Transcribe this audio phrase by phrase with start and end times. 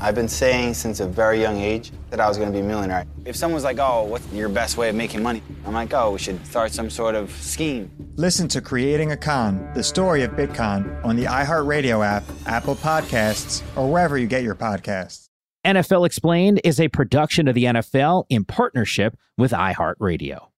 [0.00, 2.66] I've been saying since a very young age that I was going to be a
[2.66, 3.06] millionaire.
[3.24, 5.42] If someone's like, oh, what's your best way of making money?
[5.66, 7.90] I'm like, oh, we should start some sort of scheme.
[8.16, 13.62] Listen to Creating a Con, the story of Bitcon on the iHeartRadio app, Apple Podcasts,
[13.76, 15.28] or wherever you get your podcasts.
[15.64, 20.48] NFL Explained is a production of the NFL in partnership with iHeartRadio.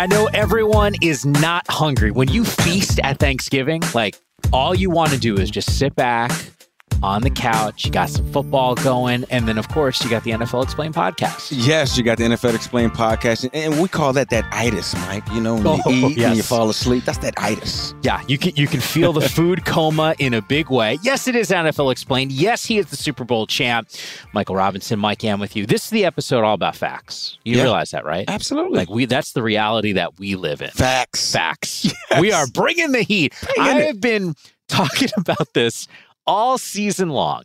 [0.00, 2.10] I know everyone is not hungry.
[2.10, 4.18] When you feast at Thanksgiving, like
[4.50, 6.30] all you want to do is just sit back
[7.02, 7.84] on the couch.
[7.84, 11.48] You got some football going, and then of course you got the NFL Explained podcast.
[11.50, 15.24] Yes, you got the NFL Explained podcast, and we call that that itis, Mike.
[15.32, 16.26] You know, when you Oh, eat yes.
[16.28, 17.94] and you fall asleep, that's that itis.
[18.02, 20.98] Yeah, you can you can feel the food coma in a big way.
[21.02, 22.32] Yes, it is NFL Explained.
[22.32, 23.88] Yes, he is the Super Bowl champ.
[24.32, 25.66] Michael Robinson, Mike Yam with you.
[25.66, 27.38] This is the episode all about facts.
[27.44, 27.62] You Yeah.
[27.64, 28.24] realize that, right?
[28.28, 28.76] Absolutely.
[28.78, 30.70] Like we that's the reality that we live in.
[30.70, 31.32] Facts.
[31.32, 31.92] Facts.
[32.20, 33.34] We are bringing the heat.
[33.58, 33.86] I it.
[33.86, 34.34] have been
[34.68, 35.86] talking about this
[36.30, 37.42] all season long.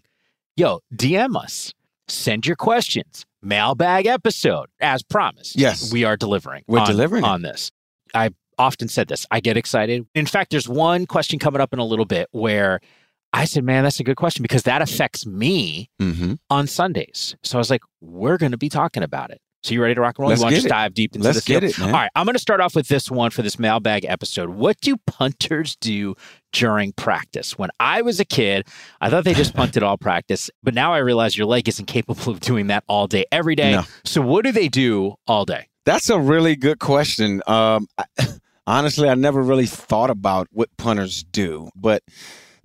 [0.55, 1.73] Yo, DM us.
[2.07, 3.25] Send your questions.
[3.41, 5.55] Mailbag episode, as promised.
[5.57, 5.91] Yes.
[5.91, 6.63] We are delivering.
[6.67, 7.71] We're on- delivering on this.
[8.13, 8.29] I
[8.59, 9.25] often said this.
[9.31, 10.05] I get excited.
[10.13, 12.79] In fact, there's one question coming up in a little bit where
[13.33, 16.33] I said, man, that's a good question because that affects me Mm-hmm.
[16.51, 17.35] on Sundays.
[17.43, 19.41] So I was like, we're going to be talking about it.
[19.63, 20.29] So you ready to rock and roll?
[20.29, 21.45] Let's you want to just dive deep into Let's this?
[21.45, 21.69] get deal?
[21.71, 21.87] it, man.
[21.89, 24.49] All right, I'm going to start off with this one for this mailbag episode.
[24.49, 26.13] What do punters do
[26.55, 27.57] during practice?
[27.57, 28.67] When I was a kid,
[29.01, 32.31] I thought they just punted all practice, but now I realize your leg isn't capable
[32.31, 33.73] of doing that all day, every day.
[33.73, 33.83] No.
[34.05, 35.67] So what do they do all day?
[35.85, 37.41] That's a really good question.
[37.45, 38.05] Um, I,
[38.67, 42.01] honestly, I never really thought about what punters do, but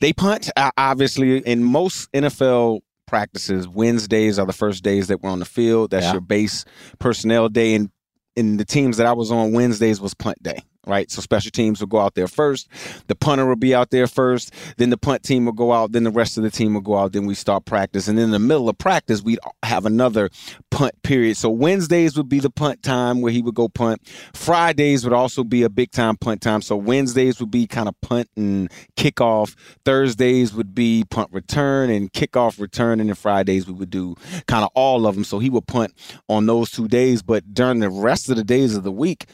[0.01, 0.49] they punt.
[0.79, 5.91] Obviously, in most NFL practices, Wednesdays are the first days that we're on the field.
[5.91, 6.13] That's Yeah.
[6.13, 6.65] your base
[6.99, 7.91] personnel day, and
[8.37, 10.63] in the teams that I was on, Wednesdays was punt day.
[10.87, 12.67] Right, so special teams will go out there first.
[13.07, 14.55] The punter will be out there first.
[14.79, 15.93] Then the punt team will go out.
[15.93, 17.13] Then the rest of the team will go out.
[17.13, 20.31] Then we start practice, and in the middle of practice, we'd have another
[20.71, 21.37] punt period.
[21.37, 24.01] So Wednesdays would be the punt time where he would go punt.
[24.33, 26.63] Fridays would also be a big time punt time.
[26.63, 29.55] So Wednesdays would be kind of punt and kickoff.
[29.85, 33.01] Thursdays would be punt return and kickoff return.
[33.01, 35.25] And then Fridays we would do kind of all of them.
[35.25, 35.93] So he would punt
[36.29, 37.21] on those two days.
[37.21, 39.27] But during the rest of the days of the week,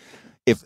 [0.44, 0.64] if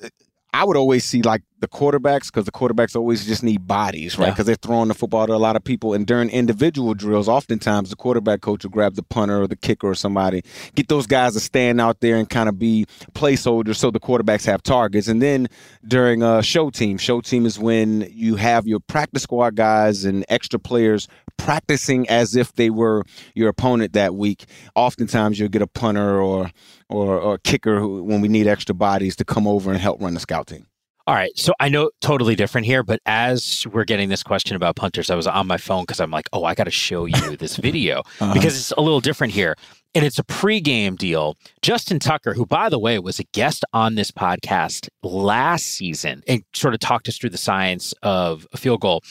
[0.52, 4.26] I would always see like the quarterbacks because the quarterbacks always just need bodies, right?
[4.26, 4.30] Yeah.
[4.32, 5.94] Because they're throwing the football to a lot of people.
[5.94, 9.88] And during individual drills, oftentimes the quarterback coach will grab the punter or the kicker
[9.88, 10.42] or somebody,
[10.74, 14.46] get those guys to stand out there and kind of be placeholders so the quarterbacks
[14.46, 15.06] have targets.
[15.08, 15.48] And then
[15.86, 20.24] during uh, show team, show team is when you have your practice squad guys and
[20.28, 21.08] extra players
[21.40, 23.02] practicing as if they were
[23.34, 24.44] your opponent that week.
[24.74, 26.50] Oftentimes you'll get a punter or
[26.88, 30.14] or, or kicker who, when we need extra bodies to come over and help run
[30.14, 30.66] the scout team.
[31.06, 31.36] All right.
[31.36, 35.16] So I know totally different here, but as we're getting this question about punters, I
[35.16, 38.02] was on my phone because I'm like, oh, I got to show you this video
[38.32, 39.56] because it's a little different here.
[39.94, 41.36] And it's a pregame deal.
[41.62, 46.44] Justin Tucker, who, by the way, was a guest on this podcast last season and
[46.54, 49.02] sort of talked us through the science of a field goal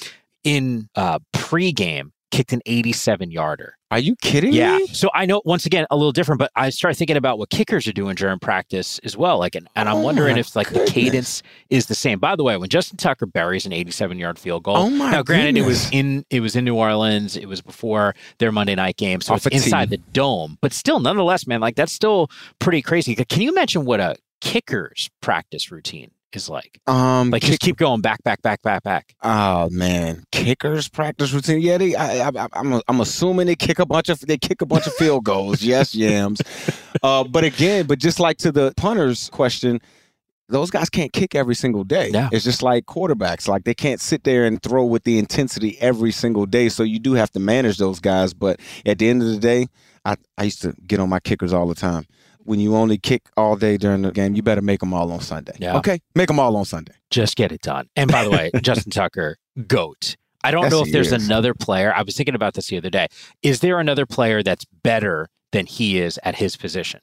[0.44, 3.76] in uh, pregame, kicked an 87 yarder.
[3.92, 4.78] Are you kidding Yeah.
[4.78, 4.88] me?
[4.88, 7.88] So I know once again a little different, but I started thinking about what kickers
[7.88, 9.40] are doing during practice as well.
[9.40, 11.42] Like, and, and I'm Oh wondering if like the cadence
[11.72, 12.20] is the same.
[12.20, 15.24] By the way, when Justin Tucker buries an 87 yard field goal, Oh my now
[15.24, 18.98] granted it was in it was in New Orleans, it was before their Monday night
[18.98, 19.96] game, so Off it's inside tee.
[19.98, 22.30] the dome, but still, nonetheless, man, like that's still
[22.60, 23.16] pretty crazy.
[23.16, 26.80] Can you mention what a kicker's practice routine is like?
[26.88, 29.14] Um, Like kick- just keep going back, back, back, back, back.
[29.24, 31.62] Oh man, kickers practice routine.
[31.62, 34.66] Yeah, they, I, I, I'm I'm assuming they kick a bunch of they kick a
[34.66, 35.62] bunch of field goals.
[35.62, 36.42] Yes, yams.
[37.04, 39.80] Uh, but again, but just like to the punters question,
[40.50, 42.10] those guys can't kick every single day.
[42.12, 42.28] Yeah.
[42.32, 43.48] It's just like quarterbacks.
[43.48, 46.68] Like they can't sit there and throw with the intensity every single day.
[46.68, 48.34] So you do have to manage those guys.
[48.34, 49.68] But at the end of the day,
[50.04, 52.06] I, I used to get on my kickers all the time.
[52.50, 55.20] When you only kick all day during the game, you better make them all on
[55.20, 55.54] Sunday.
[55.60, 55.78] Yeah.
[55.78, 56.94] Okay, make them all on Sunday.
[57.12, 57.90] Just get it done.
[57.96, 59.38] And by the way, Justin Tucker,
[59.68, 60.16] goat.
[60.44, 61.28] I don't Yes, know if there's is.
[61.28, 61.94] another player.
[61.96, 63.06] I was thinking about this the other day.
[63.44, 67.02] Is there another player that's better than he is at his position?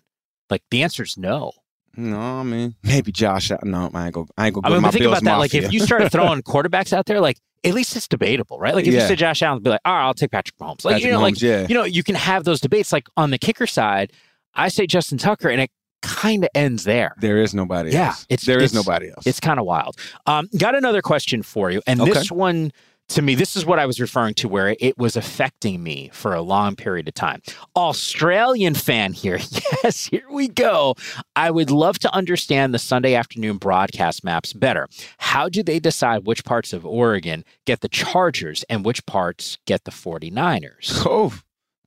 [0.50, 1.52] Like the answer is no.
[1.96, 3.52] No, I mean maybe Josh.
[3.52, 4.26] Uh, no, I ain't go.
[4.36, 4.74] I ain't gonna I go.
[4.74, 5.38] mean, my think Bills about that.
[5.38, 8.74] Like, if you started throwing quarterbacks out there, like at least it's debatable, right?
[8.74, 9.06] Like, if you Yeah.
[9.06, 10.84] said Josh Allen, be like, all right, I'll take Patrick Mahomes.
[10.84, 11.66] Like, Patrick you know, like yeah.
[11.68, 12.92] you know, you can have those debates.
[12.92, 14.12] Like on the kicker side,
[14.56, 15.70] I say Justin Tucker, and it
[16.02, 17.14] kind of ends there.
[17.20, 18.26] there is nobody Yeah, else.
[18.28, 19.26] it's- there is it's- nobody else.
[19.26, 19.96] It's kind of wild.
[20.26, 22.72] Um, got another question for you, and this one
[23.10, 26.34] to me, this is what I was referring to, where it was affecting me for
[26.34, 27.40] a long period of time.
[27.76, 29.38] Australian fan here,
[29.84, 30.96] yes, here we go.
[31.36, 34.88] I would love to understand the Sunday afternoon broadcast maps better.
[35.18, 39.84] How do they decide which parts of Oregon get the Chargers and which parts get
[39.84, 41.04] the 49ers?
[41.06, 41.32] Oh,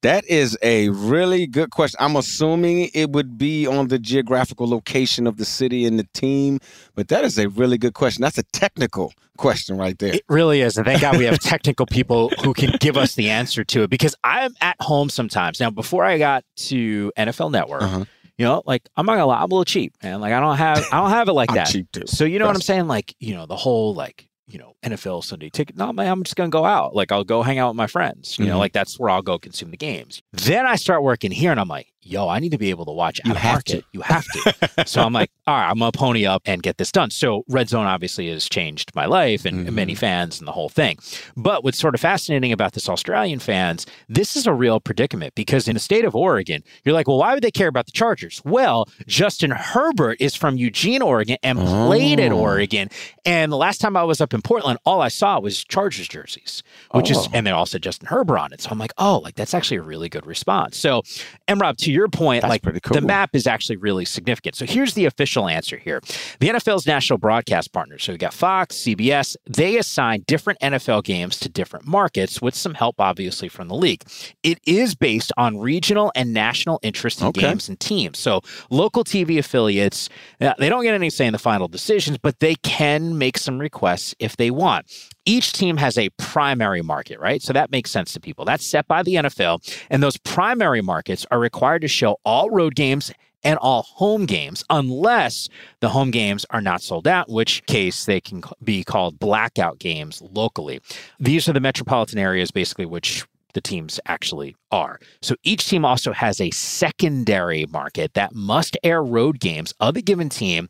[0.01, 1.97] that is a really good question.
[1.99, 6.59] I'm assuming it would be on the geographical location of the city and the team,
[6.95, 8.21] but that is a really good question.
[8.21, 10.15] That's a technical question right there.
[10.15, 10.77] It really is.
[10.77, 13.89] And thank God we have technical people who can give us the answer to it
[13.89, 15.59] because I'm at home sometimes.
[15.59, 18.05] Now, before I got to NFL Network, Uh-huh.
[18.37, 20.21] you know, like I'm not gonna lie, I'm a little cheap, man.
[20.21, 21.67] Like I don't have I don't have it like that.
[21.67, 22.03] cheap too.
[22.07, 22.87] So you know what I'm saying?
[22.87, 25.77] Like, you know, the whole like, you know, NFL Sunday ticket.
[25.77, 26.95] No, man, I'm just gonna go out.
[26.95, 28.37] Like I'll go hang out with my friends.
[28.39, 28.59] You know, Mhm.
[28.59, 30.21] like that's where I'll go consume the games.
[30.33, 32.91] Then I start working here and I'm like, yo, I need to be able to
[32.91, 33.85] watch You have market.
[33.91, 34.83] You have to.
[34.87, 37.09] so I'm like, all right, I'm gonna pony up and get this done.
[37.11, 39.73] So Red Zone obviously has changed my life and Mhm.
[39.73, 40.97] many fans and the whole thing.
[41.35, 45.67] But what's sort of fascinating about this Australian fans, this is a real predicament because
[45.67, 48.41] in the state of Oregon, you're like, well, why would they care about the Chargers?
[48.45, 52.39] Well, Justin Herbert is from Eugene, Oregon, and played at Oh.
[52.39, 52.89] Oregon.
[53.25, 56.63] And the last time I was up in Portland, all I saw was Chargers jerseys,
[56.91, 57.27] which is, Oh.
[57.33, 58.61] and they all said Justin Herbert on it.
[58.61, 60.77] So I'm like, oh, like that's actually a really good response.
[60.77, 61.03] So,
[61.47, 64.55] and Rob, to your point, That's like pretty the map is actually really significant.
[64.55, 66.01] So here's the official answer here.
[66.39, 71.39] The NFL's national broadcast partners, so we got Fox, CBS, they assign different NFL games
[71.39, 74.03] to different markets with some help, obviously, from the league.
[74.43, 77.41] It is based on regional and national interest in Okay.
[77.41, 78.19] games and teams.
[78.19, 80.09] So local TV affiliates,
[80.41, 83.59] uh, they don't get any say in the final decisions, but they can make some
[83.59, 84.85] requests if they want.
[85.29, 87.39] Each team has a primary market, right?
[87.39, 88.45] So that makes sense to people.
[88.45, 89.61] That's set by the NFL.
[89.91, 93.11] And those primary markets are required to show all road games
[93.43, 95.47] and all home games unless
[95.81, 99.77] the home games are not sold out, in which case they can be called blackout
[99.77, 100.81] games locally.
[101.19, 103.23] These are the metropolitan areas, basically, which
[103.53, 104.99] the teams actually are.
[105.21, 110.01] So each team also has a secondary market that must air road games of a
[110.01, 110.69] given team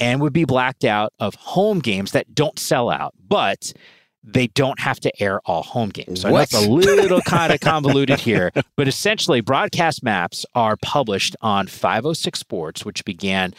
[0.00, 3.72] and would be blacked out of home games that don't sell out, but
[4.22, 6.20] they don't have to air all home games.
[6.22, 11.66] So it's a little kind of convoluted here, but essentially, broadcast maps are published on
[11.66, 13.54] 506 Sports, which began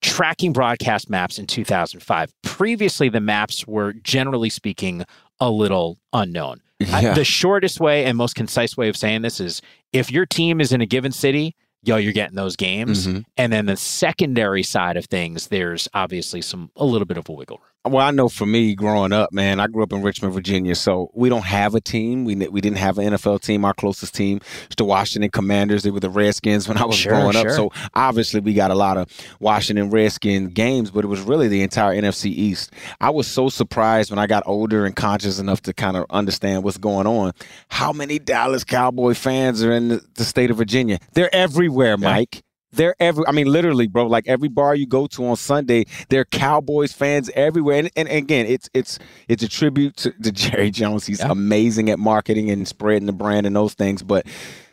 [0.00, 2.32] tracking broadcast maps in 2005.
[2.42, 5.04] Previously, the maps were generally speaking
[5.40, 6.60] a little unknown.
[6.92, 9.62] I- the shortest way and most concise way of saying this is
[9.92, 13.06] if your team is in a given city, yo, you're getting those games.
[13.06, 13.24] Mhm.
[13.38, 17.32] And then the secondary side of things, there's obviously some a little bit of a
[17.32, 17.68] wiggle room.
[17.86, 21.10] Well, I know for me growing up, man, I grew up in Richmond, Virginia, so
[21.12, 22.24] we don't have a team.
[22.24, 23.62] We we didn't have an NFL team.
[23.62, 24.38] Our closest team
[24.68, 25.82] was the Washington Commanders.
[25.82, 27.50] They were the Redskins when I was Sure, growing up.
[27.50, 31.60] So obviously we got a lot of Washington Redskin games, but it was really the
[31.62, 32.72] entire NFC East.
[33.02, 36.64] I was so surprised when I got older and conscious enough to kind of understand
[36.64, 37.32] what's going on.
[37.68, 40.98] How many Dallas Cowboy fans are in the, the state of Virginia?
[41.12, 42.43] They're everywhere, Mike.
[42.76, 43.24] They're every.
[43.26, 44.06] I mean, literally, bro.
[44.06, 47.78] Like every bar you go to on Sunday, there are Cowboys fans everywhere.
[47.78, 51.06] And, and again, it's it's it's a tribute to, to Jerry Jones.
[51.06, 51.30] He's Yeah.
[51.30, 54.02] amazing at marketing and spreading the brand and those things.
[54.02, 54.26] But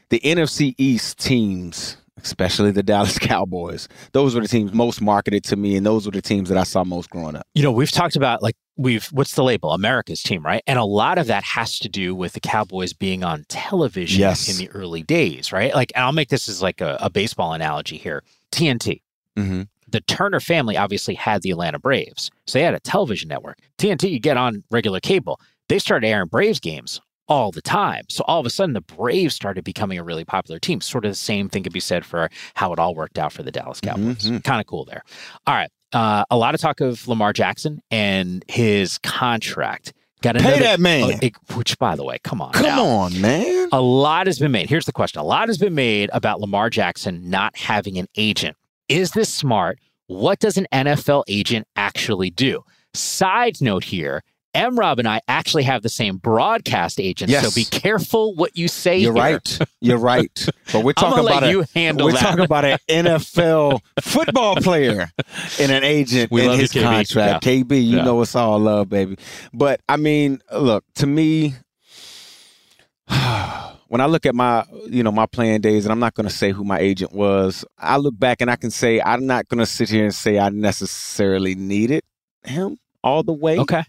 [0.10, 5.56] the NFC East teams, especially the Dallas Cowboys, those were the teams most marketed to
[5.56, 7.46] me, and those were the teams that I saw most growing up.
[7.54, 9.72] You know, we've talked about like we've what's the label?
[9.72, 10.64] America's team, right?
[10.68, 14.50] And a lot of that has to do with the Cowboys being on television Yes.
[14.50, 15.74] in the early days, right?
[15.74, 18.24] Like, and I'll make this as like a, a baseball analogy here.
[18.52, 19.02] TNT.
[19.38, 19.64] Mm-hmm.
[19.88, 22.32] The Turner family obviously had the Atlanta Braves.
[22.48, 23.60] So they had a television network.
[23.78, 25.40] TNT, you get on regular cable.
[25.68, 27.02] They started airing Braves games
[27.32, 28.04] all the time.
[28.10, 30.82] So all of a sudden, the Braves started becoming a really popular team.
[30.82, 33.42] Sort of the same thing could be said for how it all worked out for
[33.44, 34.18] the Dallas Cowboys.
[34.30, 34.44] Mhm.
[34.44, 35.04] Kind of cool there.
[35.48, 35.70] All right.
[35.94, 39.94] Uh, a lot of talk of Lamar Jackson and his contract.
[40.22, 41.04] Got to Pay that man.
[41.16, 42.84] uh, it- which, by the way, come on, Come now.
[42.86, 43.70] on, man.
[43.72, 44.70] A lot has been made.
[44.70, 48.56] Here's the question: A lot has been made about Lamar Jackson not having an agent.
[48.88, 49.80] Is this smart?
[50.08, 52.62] What does an NFL agent actually do?
[52.94, 54.22] Side note here.
[54.54, 54.78] M.
[54.78, 57.44] Rob and I actually have the same broadcast agent, Yes.
[57.44, 58.98] so be careful what you say.
[58.98, 59.24] You're here.
[59.24, 59.60] right.
[59.80, 60.48] You're right.
[60.74, 62.22] But we're I'm talking let about a, you handle we're that.
[62.22, 65.10] talking about an NFL football player
[65.60, 66.82] and an agent We in love you, his KB.
[66.84, 67.44] contract.
[67.46, 68.04] KB, you Yeah.
[68.04, 69.18] know it's all love, baby.
[69.54, 71.56] But I mean, look, to me,
[73.88, 76.34] when I look at my, you know, my playing days, and I'm not going to
[76.34, 79.60] say who my agent was, I look back and I can say I'm not going
[79.60, 82.04] to sit here and say I necessarily needed
[82.44, 83.84] him all the way Okay.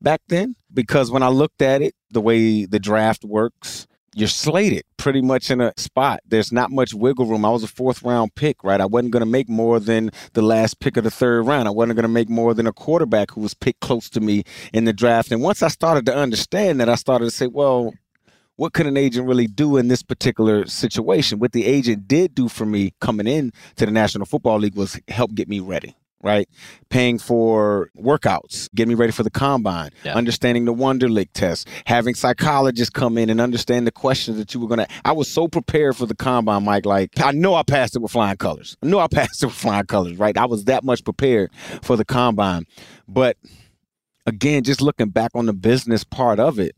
[0.00, 4.82] Back then because when I looked at it, the way the draft works, you're slated
[4.96, 6.20] pretty much in a spot.
[6.26, 7.44] There's not much wiggle room.
[7.44, 8.80] I was a fourth round pick, right?
[8.80, 11.68] I wasn't going to make more than the last pick of the third round.
[11.68, 14.44] I wasn't going to make more than a quarterback who was picked close to me
[14.72, 15.30] in the draft.
[15.30, 17.94] And once I started to understand that, I started to say, well,
[18.56, 21.38] what could an agent really do in this particular situation?
[21.38, 24.98] What the agent did do for me coming in to the National Football League was
[25.06, 26.48] help get me ready, right?
[26.90, 30.14] Paying for workouts, getting me ready for the combine, Yeah.
[30.14, 34.66] understanding the Wonderlic test, having psychologists come in and understand the questions that you were
[34.68, 34.88] going to.
[35.04, 36.86] I was so prepared for the combine, Mike.
[36.86, 38.76] Like, I know I passed it with flying colors.
[38.82, 40.36] I know I passed it with flying colors, right?
[40.36, 41.50] I was that much prepared
[41.82, 42.64] for the combine.
[43.06, 43.36] But
[44.26, 46.74] again, just looking back on the business part of it,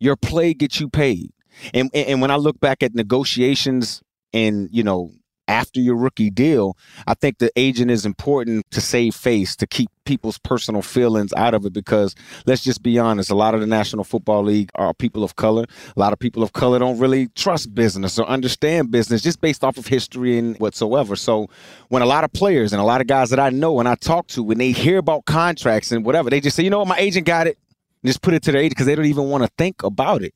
[0.00, 1.30] your play gets you paid.
[1.72, 5.12] And, and and when I look back at negotiations and you know
[5.48, 9.90] after your rookie deal, I think the agent is important to save face to keep
[10.04, 12.14] people's personal feelings out of it because
[12.46, 15.64] let's just be honest, a lot of the National Football League are people of color.
[15.96, 19.64] A lot of people of color don't really trust business or understand business just based
[19.64, 21.16] off of history and whatsoever.
[21.16, 21.48] So
[21.88, 23.94] when a lot of players and a lot of guys that I know and I
[23.94, 26.88] talk to when they hear about contracts and whatever, they just say, "You know what,
[26.88, 27.58] my agent got it."
[28.04, 30.34] Just put it to their agent because they don't even want to think about it.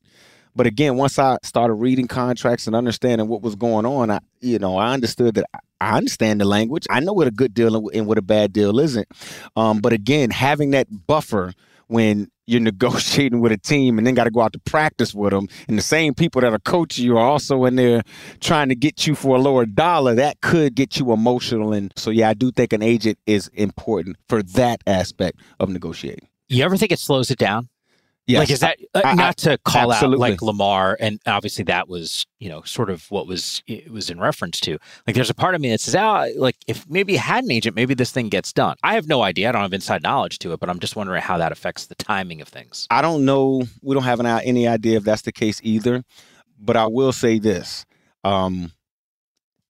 [0.58, 4.58] But again, once I started reading contracts and understanding what was going on, I you
[4.58, 5.44] know I understood that
[5.80, 6.84] I- understand the language.
[6.90, 9.06] I know what a good deal and- and what a bad deal isn't.
[9.54, 11.52] Um, but again, having that buffer
[11.86, 15.30] when you're negotiating with a team and then got to go out to practice with
[15.30, 18.02] them, and the same people that are coaching you are also in there
[18.40, 21.72] trying to get you for a lower dollar, that could get you emotional.
[21.72, 26.26] And so, yeah, I do think an agent is important for that aspect of negotiating.
[26.48, 27.68] You ever think it slows it down?
[28.28, 28.40] Yes.
[28.40, 30.26] like, is that uh, I- not to call absolutely.
[30.26, 30.98] out like Lamar?
[31.00, 34.78] And obviously, that was you know sort of what was it was in reference to.
[35.06, 37.50] Like, there's a part of me that says, ah, like if maybe you had an
[37.50, 38.76] agent, maybe this thing gets done.
[38.82, 39.48] I have no idea.
[39.48, 41.94] I don't have inside knowledge to it, but I'm just wondering how that affects the
[41.94, 42.86] timing of things.
[42.90, 43.62] I don't know.
[43.82, 46.04] We don't have an, any idea if that's the case either.
[46.60, 47.86] But I will say this:
[48.24, 48.72] um,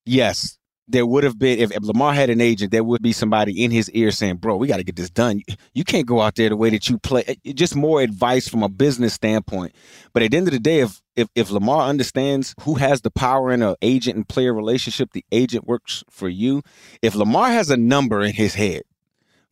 [0.04, 0.57] yes,
[0.88, 3.70] there would have been if, if Lamar had an agent, there would be somebody in
[3.70, 5.42] his ear saying, "Bro, we got to get this done.
[5.74, 8.68] You, can't go out there the way that you play." Just more advice from a
[8.68, 9.74] business standpoint.
[10.12, 13.10] But at the end of the day, if if, if Lamar understands who has the
[13.10, 16.62] power in an agent and player relationship, the agent works for you.
[17.02, 18.82] If Lamar has a number in his head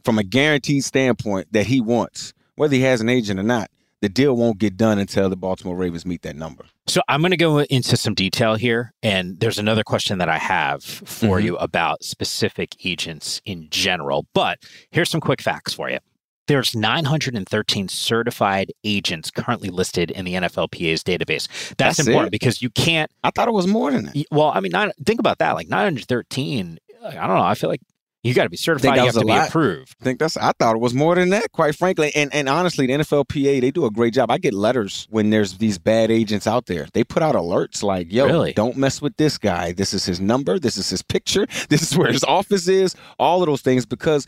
[0.04, 3.70] from a guaranteed standpoint that he wants, whether he has an agent or not,
[4.02, 6.66] the deal won't get done until the Baltimore Ravens meet that number.
[6.86, 10.38] So I'm going to go into some detail here, and there's another question that I
[10.38, 11.44] have for Mhm.
[11.44, 14.26] you about specific agents in general.
[14.34, 14.58] But
[14.90, 15.98] here's some quick facts for you.
[16.46, 21.48] There's 913 certified agents currently listed in the NFLPA's database.
[21.76, 22.32] That's, That's important it?
[22.38, 23.10] because you can't.
[23.24, 24.24] I thought it was more than that.
[24.30, 25.56] Well, I mean, nine, think about that.
[25.56, 26.78] Like 913.
[27.04, 27.42] I don't know.
[27.42, 27.80] I feel like
[28.26, 28.96] you got to be certified.
[28.96, 29.48] You have to be lot.
[29.48, 29.94] approved.
[30.00, 30.36] I think that's.
[30.36, 32.12] I thought it was more than that, quite frankly.
[32.14, 34.30] And and honestly, the NFLPA they do a great job.
[34.30, 36.86] I get letters when there's these bad agents out there.
[36.92, 38.52] They put out alerts like, "Yo, Really?
[38.52, 39.72] don't mess with this guy.
[39.72, 40.58] This is his number.
[40.58, 41.46] This is his picture.
[41.68, 42.94] This is where his office is.
[43.18, 44.26] All of those things because."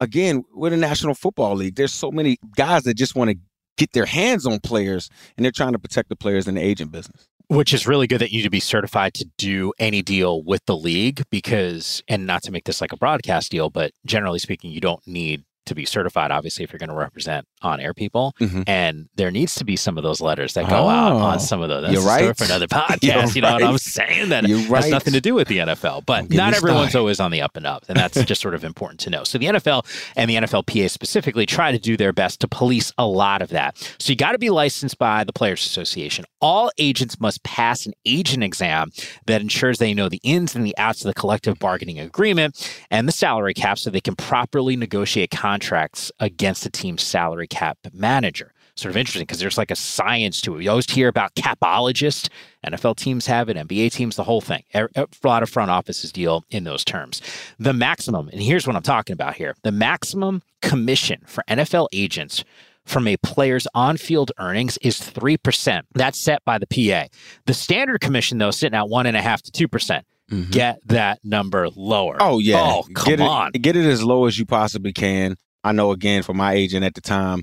[0.00, 1.74] Again, we're the National Football League.
[1.74, 3.36] There's so many guys that just want to
[3.78, 6.92] get their hands on players, and they're trying to protect the players in the agent
[6.92, 7.28] business.
[7.48, 10.66] Which is really good that you need to be certified to do any deal with
[10.66, 14.70] the league because, and not to make this like a broadcast deal, but generally speaking,
[14.70, 18.34] you don't need to be certified, obviously, if you're going to represent on air people.
[18.40, 18.64] Mhm.
[18.66, 21.16] And there needs to be some of those letters that go out Oh.
[21.18, 21.82] on some of those.
[21.82, 22.36] That's You're right.
[22.36, 23.34] for another You're podcast.
[23.34, 24.28] You know what I'm saying?
[24.30, 24.90] That You're has right.
[24.90, 26.98] nothing to do with the NFL, but not everyone's started.
[26.98, 27.84] always on the up and up.
[27.88, 29.24] And that's just sort of important to know.
[29.24, 29.84] So the NFL
[30.16, 33.76] and the NFLPA specifically try to do their best to police a lot of that.
[33.98, 36.24] So you got to be licensed by the Players Association.
[36.40, 38.90] All agents must pass an agent exam
[39.26, 42.54] that ensures they know the ins and the outs of the collective bargaining agreement
[42.90, 47.78] and the salary cap so they can properly negotiate contracts against a team's salary cap
[47.92, 48.52] manager.
[48.76, 50.62] sort of interesting because there's like a science to it.
[50.62, 52.28] You always hear about capologists.
[52.66, 54.62] NFL teams have it, NBA teams, the whole thing.
[54.74, 54.88] A
[55.24, 57.20] lot of front offices deal in those terms.
[57.58, 62.44] The maximum, and here's what I'm talking about here the maximum commission for NFL agents
[62.84, 65.82] from a player's on field earnings is 3%.
[65.94, 67.08] That's set by the PA.
[67.46, 70.02] The standard commission, though, sitting at 1.5 to 2%.
[70.30, 70.50] Mm-hmm.
[70.50, 72.16] Get that number lower.
[72.20, 72.60] Oh, yeah.
[72.60, 73.52] Oh, come get on.
[73.52, 75.36] Get it as low as you possibly can.
[75.64, 77.42] I know, again, for my agent at the time,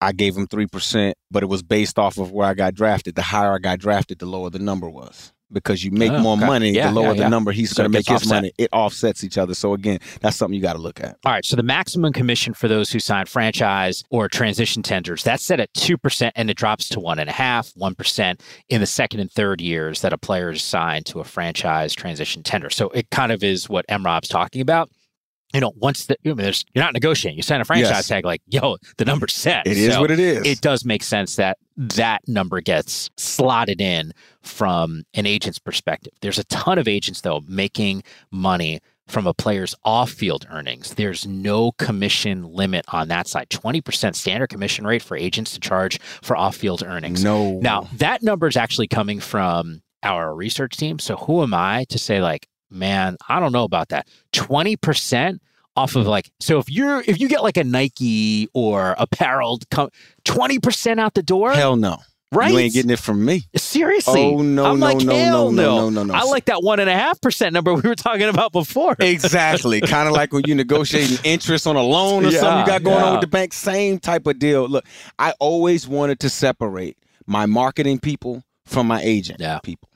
[0.00, 3.14] I gave him 3%, but it was based off of where I got drafted.
[3.14, 6.36] The higher I got drafted, the lower the number was because you make oh, more
[6.36, 6.46] okay.
[6.46, 7.22] money, yeah, the lower yeah, yeah.
[7.24, 8.28] the number he's so going to make his offset.
[8.28, 8.52] money.
[8.58, 9.54] It offsets each other.
[9.54, 11.16] So again, that's something you got to look at.
[11.24, 11.44] All right.
[11.44, 15.72] So the maximum commission for those who sign franchise or transition tenders that's set at
[15.74, 19.20] two percent, and it drops to one and a half, one percent in the second
[19.20, 22.70] and third years that a player is signed to a franchise transition tender.
[22.70, 24.04] So it kind of is what M.
[24.04, 24.90] Rob's talking about
[25.54, 28.08] you know, once the, I mean, you're not negotiating, you sign a franchise yes.
[28.08, 29.66] tag, like, yo, the number's set.
[29.66, 30.46] It is so what it is.
[30.46, 34.12] It does make sense that that number gets slotted in
[34.42, 36.12] from an agent's perspective.
[36.20, 40.94] There's a ton of agents, though, making money from a player's off field earnings.
[40.94, 43.48] There's no commission limit on that side.
[43.50, 47.22] 20% standard commission rate for agents to charge for off field earnings.
[47.22, 47.60] No.
[47.60, 50.98] Now, that number is actually coming from our research team.
[50.98, 54.08] So who am I to say, like, man, I don't know about that.
[54.32, 55.38] 20%
[55.76, 56.08] off of mm.
[56.08, 59.58] like so if you're if you get like a Nike or apparel
[60.24, 61.52] 20% out the door?
[61.52, 61.98] Hell no.
[62.32, 62.50] Right?
[62.50, 63.44] You ain't getting it from me.
[63.56, 64.20] Seriously.
[64.20, 66.14] Oh no, I'm no, like, no, hell no, no, no, no, no.
[66.14, 68.96] I like that one and a half percent number we were talking about before.
[68.98, 69.80] Exactly.
[69.82, 72.82] kind of like when you're negotiating interest on a loan or yeah, something you got
[72.82, 73.04] going yeah.
[73.04, 73.52] on with the bank.
[73.52, 74.66] Same type of deal.
[74.66, 74.84] Look,
[75.18, 79.60] I always wanted to separate my marketing people from my agent yeah.
[79.60, 79.88] people.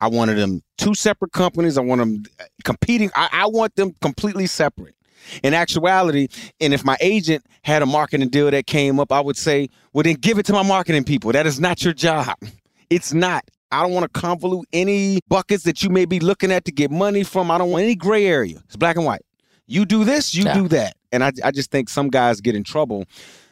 [0.00, 1.78] I wanted them two separate companies.
[1.78, 2.24] I want them
[2.64, 3.10] competing.
[3.16, 4.94] I, I want them completely separate.
[5.42, 6.28] In actuality,
[6.60, 10.04] and if my agent had a marketing deal that came up, I would say, well,
[10.04, 11.32] then give it to my marketing people.
[11.32, 12.36] That is not your job.
[12.90, 13.44] It's not.
[13.72, 16.92] I don't want to convolute any buckets that you may be looking at to get
[16.92, 17.50] money from.
[17.50, 18.62] I don't want any gray area.
[18.66, 19.22] It's black and white.
[19.66, 20.54] You do this, you yeah.
[20.54, 20.96] do that.
[21.10, 23.04] And I, I just think some guys get in trouble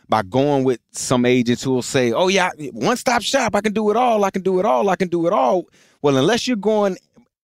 [0.09, 3.57] by going with some agents who will say, oh, yeah, one stop shop.
[3.57, 4.25] I can do it all.
[4.25, 4.89] I can do it all.
[4.91, 5.65] I can do it all.
[6.05, 6.99] Well, unless you're going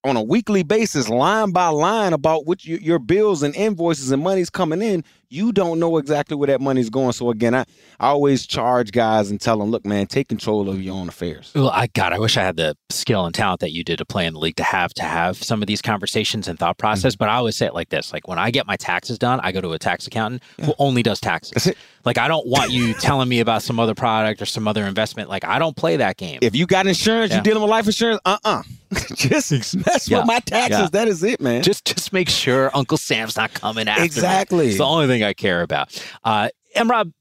[0.04, 4.22] on a weekly basis, line by line, about what you, your bills and invoices and
[4.22, 7.12] money's coming in, you don't know exactly where that money's going.
[7.12, 7.60] So again, I,
[8.00, 11.52] I always charge guys and tell them, look, man, take control of your own affairs.
[11.54, 14.04] Well, I God, I wish I had the skill and talent that you did to
[14.04, 17.14] play in the league to have to have some of these conversations and thought process.
[17.14, 17.18] Mm-hmm.
[17.18, 19.52] But I always say it like this: like when I get my taxes done, I
[19.52, 20.66] go to a tax accountant yeah.
[20.66, 21.72] who only does taxes.
[22.04, 25.28] Like I don't want you telling me about some other product or some other investment.
[25.28, 26.38] Like I don't play that game.
[26.42, 27.38] If you got insurance, yeah.
[27.38, 28.20] you dealing with life insurance.
[28.24, 28.58] Uh uh-uh.
[28.58, 28.62] uh
[29.14, 30.18] just mess yeah.
[30.18, 30.90] with my taxes.
[30.90, 31.62] That is it, man.
[31.62, 34.00] Just just make sure Uncle Sam's not coming after.
[34.00, 34.06] You.
[34.06, 34.64] Exactly.
[34.64, 34.68] Me.
[34.70, 36.02] It's the only thing I care about.
[36.24, 36.48] Uh,
[36.84, 37.12] Rob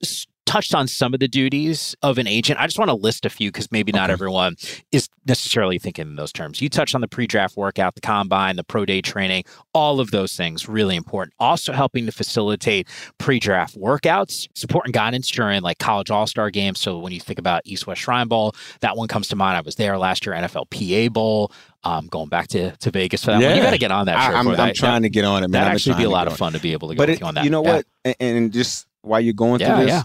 [0.49, 2.59] touched on some of the duties of an agent.
[2.59, 4.55] I just want to list a few because maybe not everyone
[4.91, 6.59] is necessarily thinking in those terms.
[6.59, 9.43] You touched on the pre-draft workout, the combine, the pro day training,
[9.75, 11.35] all of those things really important.
[11.39, 12.87] Also helping to facilitate
[13.19, 16.79] pre-draft workouts, support and guidance during like college all-star games.
[16.79, 19.55] So when you think about East West Shrine Bowl, that one comes to mind.
[19.55, 21.51] I was there last year, NFL PA Bowl.
[21.81, 23.47] Um, going back to, to Vegas for that yeah.
[23.47, 23.57] one.
[23.57, 24.17] You got to get on that.
[24.17, 25.49] I, am I'm trying to get on it.
[25.49, 25.63] Man.
[25.63, 27.35] That actually be a lot of fun to be able to but go it, on
[27.35, 27.45] that.
[27.45, 27.75] You know yeah.
[27.75, 27.85] what?
[28.03, 30.03] And, and, just while you're going yeah, through this,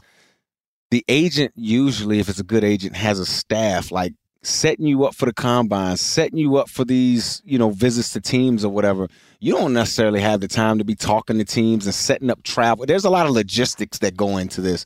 [0.92, 4.12] the agent usually, if it's a good agent, has a staff like
[4.46, 8.20] setting you up for the combine, setting you up for these, you know, visits to
[8.20, 9.08] teams or whatever.
[9.40, 12.87] You don't necessarily have the time to be talking to teams and setting up travel.
[12.87, 14.84] There's a lot of logistics that go into this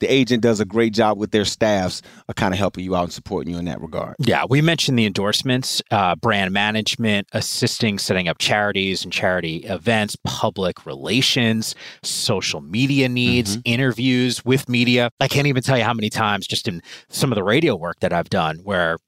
[0.00, 3.04] the agent does a great job with their staffs of kind of helping you out
[3.04, 4.16] and supporting you in that regard.
[4.18, 10.16] Yeah, we mentioned the endorsements, uh, brand management, assisting setting up charities and charity events,
[10.24, 13.72] public relations, social media needs, mm-hmm.
[13.72, 15.10] interviews with media.
[15.20, 18.00] I can't even tell you how many times just in some of the radio work
[18.00, 18.98] that I've done where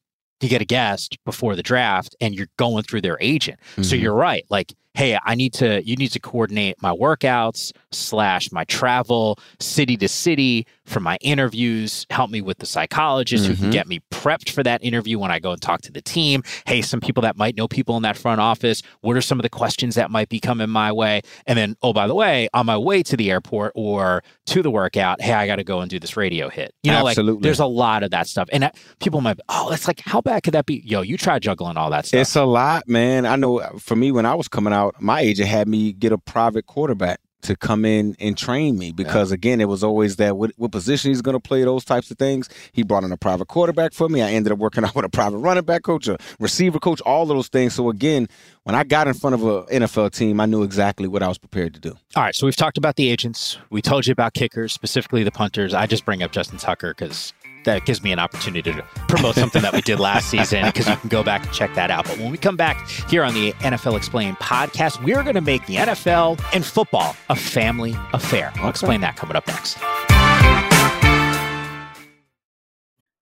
[0.41, 3.61] you get a guest before the draft and you're going through their agent.
[3.73, 3.83] Mm-hmm.
[3.83, 4.45] So you're right.
[4.49, 9.97] Like hey, I need to, you need to coordinate my workouts slash my travel city
[9.97, 13.53] to city for my interviews, help me with the psychologist mm-hmm.
[13.53, 13.73] who can mm-hmm.
[13.73, 16.43] get me prepped for that interview when I go and talk to the team.
[16.67, 19.43] Hey, some people that might know people in that front office, what are some of
[19.45, 21.23] the questions that might be coming my way?
[21.47, 24.71] And then, oh, by the way, on my way to the airport or to the
[24.71, 26.75] workout, hey, I got to go and do this radio hit.
[26.83, 27.35] You know, Absolutely.
[27.35, 28.49] like there's a lot of that stuff.
[28.53, 30.83] And that, people might, oh, it's like, how bad could that be?
[30.85, 32.21] Yo, you try juggling all that stuff.
[32.21, 33.27] It's a lot, man.
[33.27, 36.13] I know for me, when I was coming out, out, my agent had me get
[36.13, 39.35] a private quarterback to come in and train me because yeah.
[39.35, 42.19] again it was always that what, what position he's going to play those types of
[42.19, 42.49] things.
[42.73, 44.23] He brought in a private quarterback for me.
[44.23, 47.23] I ended up working out with a private running back coach a receiver coach all
[47.23, 47.75] of those things.
[47.75, 48.29] So again
[48.65, 51.39] when i got in front of an nfl team i knew exactly what i was
[51.39, 51.97] prepared to do.
[52.15, 53.59] All right so we've talked about the agents.
[53.71, 55.73] We told you about kickers specifically the punters.
[55.73, 57.33] I just bring up justin tucker because
[57.65, 60.97] that gives me an opportunity to promote something that we did last season because you
[60.97, 62.07] can go back and check that out.
[62.07, 65.67] But when we come back here on the NFL Explained podcast, we're going to make
[65.67, 68.53] the NFL and football a family affair.
[68.57, 69.79] I'll explain that coming up next.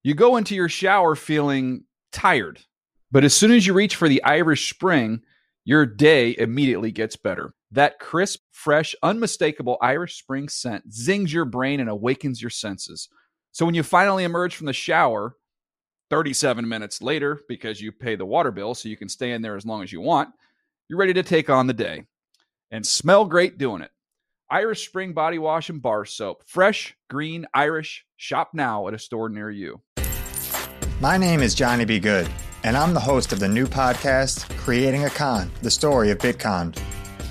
[0.02, 2.60] You go into your shower feeling tired,
[3.10, 5.22] but as soon as you reach for the Irish Spring,
[5.64, 7.52] your day immediately gets better.
[7.72, 13.08] That crisp, fresh, unmistakable Irish Spring scent zings your brain and awakens your senses.
[13.52, 15.36] So when you finally emerge from the shower,
[16.10, 19.56] 37 minutes later, because you pay the water bill so you can stay in there
[19.56, 20.30] as long as you want,
[20.88, 22.04] you're ready to take on the day
[22.70, 23.90] and smell great doing it.
[24.50, 26.42] Irish Spring Body Wash and Bar Soap.
[26.46, 28.06] Fresh, green, Irish.
[28.16, 29.82] Shop now at a store near you.
[31.00, 32.00] My name is Johnny B.
[32.00, 32.28] Good,
[32.64, 36.74] and I'm the host of the new podcast, Creating a Con, the story of Bitcon.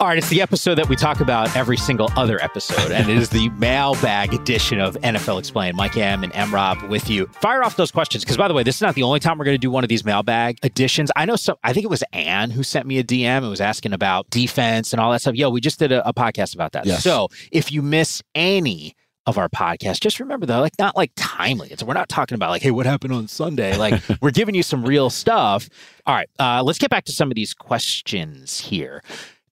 [0.00, 3.18] All right, it's the episode that we talk about every single other episode, and it
[3.18, 5.76] is the mailbag edition of NFL Explained.
[5.76, 7.26] Mike Yam and M Rob with you.
[7.42, 9.44] Fire off those questions, because by the way, this is not the only time we're
[9.44, 11.10] going to do one of these mailbag editions.
[11.16, 11.56] I know some.
[11.62, 14.94] I think it was Anne who sent me a DM and was asking about defense
[14.94, 15.34] and all that stuff.
[15.34, 16.86] Yo, we just did a, a podcast about that.
[16.86, 17.04] Yes.
[17.04, 21.68] So if you miss any of our podcast, just remember though, like not like timely.
[21.68, 23.76] It's we're not talking about like, hey, what happened on Sunday?
[23.76, 25.68] Like we're giving you some real stuff.
[26.06, 29.02] All right, uh, let's get back to some of these questions here.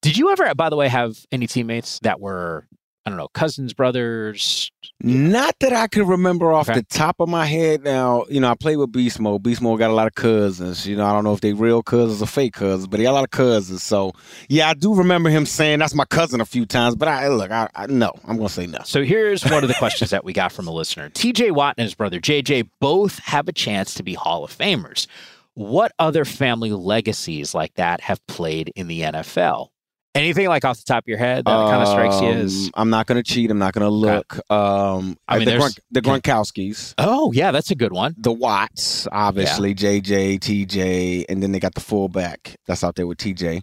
[0.02, 2.66] Did you ever, by the way, have any teammates that were,
[3.04, 4.70] I don't know, cousins, brothers?
[5.00, 6.80] Not that I can remember off Okay.
[6.80, 7.82] the top of my head.
[7.84, 9.42] Now, you know, I played with Beast Mode.
[9.42, 10.86] Beast Mode got a lot of cousins.
[10.86, 13.12] You know, I don't know if they real cousins or fake cousins, but he got
[13.12, 13.82] a lot of cousins.
[13.82, 14.12] So,
[14.48, 16.94] yeah, I do remember him saying that's my cousin a few times.
[16.96, 18.80] But I look, I, I no, I'm gonna say no.
[18.84, 21.10] So here's one of the questions that we got from a listener.
[21.14, 25.06] TJ Watt and his brother JJ both have a chance to be Hall of Famers.
[25.54, 29.68] What other family legacies like that have played in the NFL?
[30.18, 32.64] Anything like off the top of your head that kind of strikes you as?
[32.66, 33.50] Um, I'm not gonna cheat.
[33.50, 34.38] I'm not gonna look.
[34.50, 36.94] Um, I mean, the, there's- the Gronkowskis.
[36.98, 38.14] Oh, yeah, that's a good one.
[38.18, 43.18] The Watts, obviously, JJ, TJ, and then they got the fullback that's out there with
[43.18, 43.62] TJ.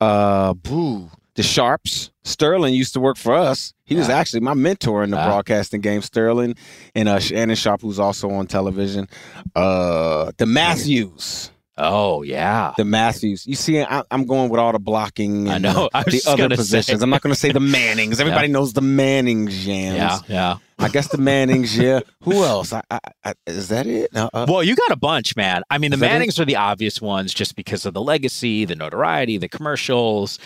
[0.00, 1.10] Uh, boo.
[1.34, 2.10] The Sharpes.
[2.24, 3.72] Sterling used to work for us.
[3.84, 5.26] He was actually my mentor in the Ah.
[5.26, 6.02] broadcasting game.
[6.02, 6.54] Sterling
[6.94, 9.08] and uh, Shannon Sharpe, who's also on television.
[9.56, 11.50] Uh, the Matthews.
[11.78, 13.46] Oh yeah, the Matthews.
[13.46, 15.48] You see, I, I'm going with all the blocking.
[15.48, 15.88] I know.
[15.94, 17.00] the- the other positions.
[17.00, 17.02] say.
[17.04, 18.20] I'm not going to say the Mannings.
[18.20, 18.52] Everybody Yeah.
[18.52, 19.96] knows the Mannings, Jams.
[19.96, 20.56] Yeah, yeah.
[20.78, 21.76] I guess the Mannings.
[21.82, 22.00] Yeah.
[22.24, 22.72] Who else?
[22.74, 24.14] I, I, I, is that it?
[24.14, 25.62] Uh, uh, Well, you got a bunch, man.
[25.70, 26.08] I mean, the that it?
[26.10, 30.38] Mannings are the obvious ones just because of the legacy, the notoriety, the commercials.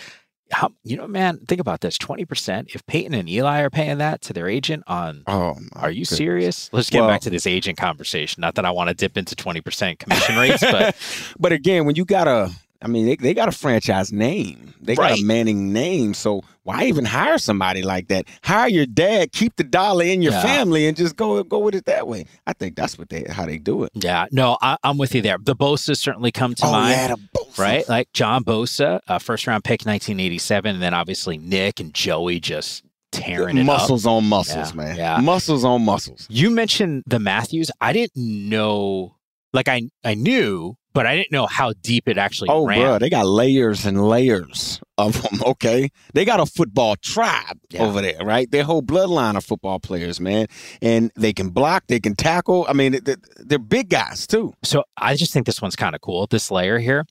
[0.51, 2.73] How, you know, man, think about this 20%.
[2.73, 6.17] If Peyton and Eli are paying that to their agent on, oh, are you goodness.
[6.17, 6.69] serious?
[6.71, 8.41] Let's get Well- back to this agent conversation.
[8.41, 10.95] Not that I want to dip into 20% commission rates, but
[11.39, 14.73] but again, when you got a I mean, they, they got a franchise name.
[14.79, 16.13] They got a Manning name.
[16.13, 18.25] So why even hire somebody like that?
[18.43, 20.41] Hire your dad, keep the dollar in your Yeah.
[20.43, 22.25] family, and just go go with it that way.
[22.45, 23.91] I think that's what they how they do it.
[23.95, 25.37] Yeah, no, I, I'm with you there.
[25.41, 26.91] The Bosa's certainly come to Oh, mind.
[26.91, 27.15] yeah.
[27.57, 27.87] Right?
[27.89, 30.75] Like John Bosa, uh, first round pick 1987.
[30.75, 34.11] And then obviously Nick and Joey just tearing it muscles up.
[34.11, 34.95] on muscles, Yeah, man.
[34.97, 35.17] yeah.
[35.19, 36.27] Muscles on muscles.
[36.29, 37.71] You mentioned the Matthews.
[37.81, 38.15] I didn't
[38.49, 39.15] know,
[39.53, 42.79] like, I, I knew, but I didn't know how deep it actually Oh, ran.
[42.81, 45.41] bro, they got layers and layers of them.
[45.45, 47.83] Okay, they got a football tribe Yeah.
[47.83, 48.49] over there, right?
[48.49, 50.47] Their whole bloodline of football players, man,
[50.81, 52.65] and they can block, they can tackle.
[52.67, 54.53] I mean, they're, they're big guys too.
[54.63, 56.25] So I just think this one's kind of cool.
[56.27, 57.05] This layer here,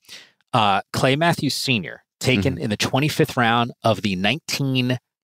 [0.53, 2.03] uh, Clay Matthews Sr.
[2.21, 2.65] taken Mm-hmm.
[2.65, 4.17] in the 25th round of the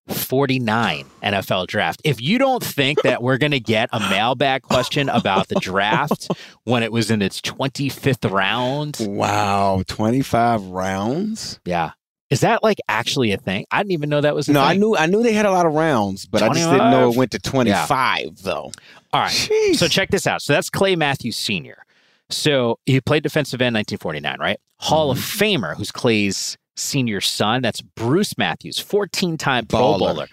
[0.07, 2.01] 1949 NFL draft.
[2.05, 6.29] If you don't think that we're going to get a mailbag question about the draft
[6.65, 11.61] when it was in its 25th round, Wow, twenty five rounds.
[11.65, 11.93] yeah.
[12.31, 13.67] Is that like actually a thing?
[13.71, 14.69] I didn't even know that was a No, thing.
[14.71, 17.11] I knew I knew they had a lot of rounds, but I just didn't know
[17.11, 18.73] it went to twenty five though.
[19.13, 19.31] All right.
[19.31, 19.77] Jeez.
[19.77, 20.41] So check this out.
[20.41, 21.85] So that's Clay Matthews Sr.
[22.31, 24.59] So he played defensive end 1949, right?
[24.79, 25.63] Hall of Mm-hmm.
[25.65, 27.63] Famer, who's Clay's senior son.
[27.63, 30.27] That's Bruce Matthews, 14 time Pro Bowler.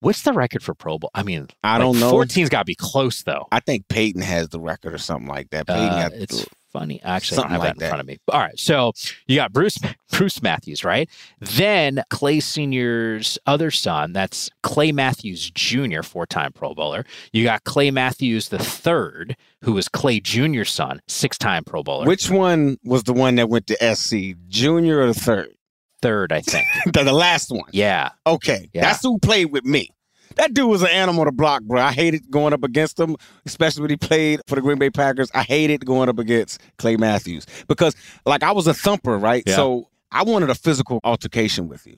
[0.00, 1.10] What's the record for Pro Bowl?
[1.14, 2.12] I mean, I like, don't know.
[2.12, 3.46] 14's got to be close, though.
[3.50, 5.66] I think Peyton has the record or something like that.
[5.66, 7.00] Peyton Uh, it's funny.
[7.02, 7.88] Actually, Something I don't have like that in that.
[7.88, 8.18] front of me.
[8.28, 8.58] All right.
[8.58, 8.92] So
[9.26, 9.78] you got Bruce
[10.12, 11.08] Bruce Matthews, right?
[11.40, 17.06] Then Clay Sr.'s other son, that's Clay Matthews Jr., four time Pro Bowler.
[17.32, 22.06] You got Clay Matthews the third, who was Clay Jr.'s son, six time Pro Bowler.
[22.06, 25.55] Which one was the one that went to SC, junior or the third?
[26.02, 26.66] Third, I think.
[26.92, 27.64] the, the last one.
[27.72, 28.10] Yeah.
[28.26, 28.82] Okay, Yeah.
[28.82, 29.90] that's who played with me.
[30.36, 31.80] That dude was an animal to block, bro.
[31.80, 35.30] I hated going up against him, especially when he played for the Green Bay Packers.
[35.34, 39.42] I hated going up against Clay Matthews because, like, I was a thumper, right?
[39.46, 39.56] Yeah.
[39.56, 41.96] So I wanted a physical altercation with you.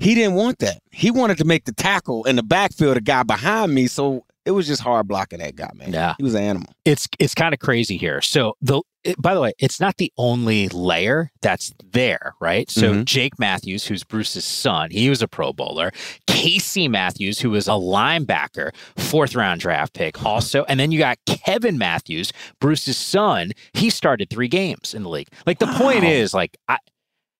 [0.00, 0.82] He didn't want that.
[0.90, 3.86] He wanted to make the tackle in the backfield, the guy behind me.
[3.86, 5.92] So it was just hard blocking that guy, man.
[5.92, 6.14] Yeah.
[6.16, 6.72] he was an animal.
[6.84, 8.20] It's it's kind of crazy here.
[8.22, 12.68] So the it, by the way, it's not the only layer that's there, right?
[12.70, 13.04] So Mhm.
[13.04, 15.92] Jake Matthews, who's Bruce's son, he was a Pro Bowler.
[16.26, 20.64] Casey Matthews, who was a linebacker, fourth round draft pick, also.
[20.68, 23.52] And then you got Kevin Matthews, Bruce's son.
[23.74, 25.28] He started three games in the league.
[25.46, 26.78] Like the point is, like I.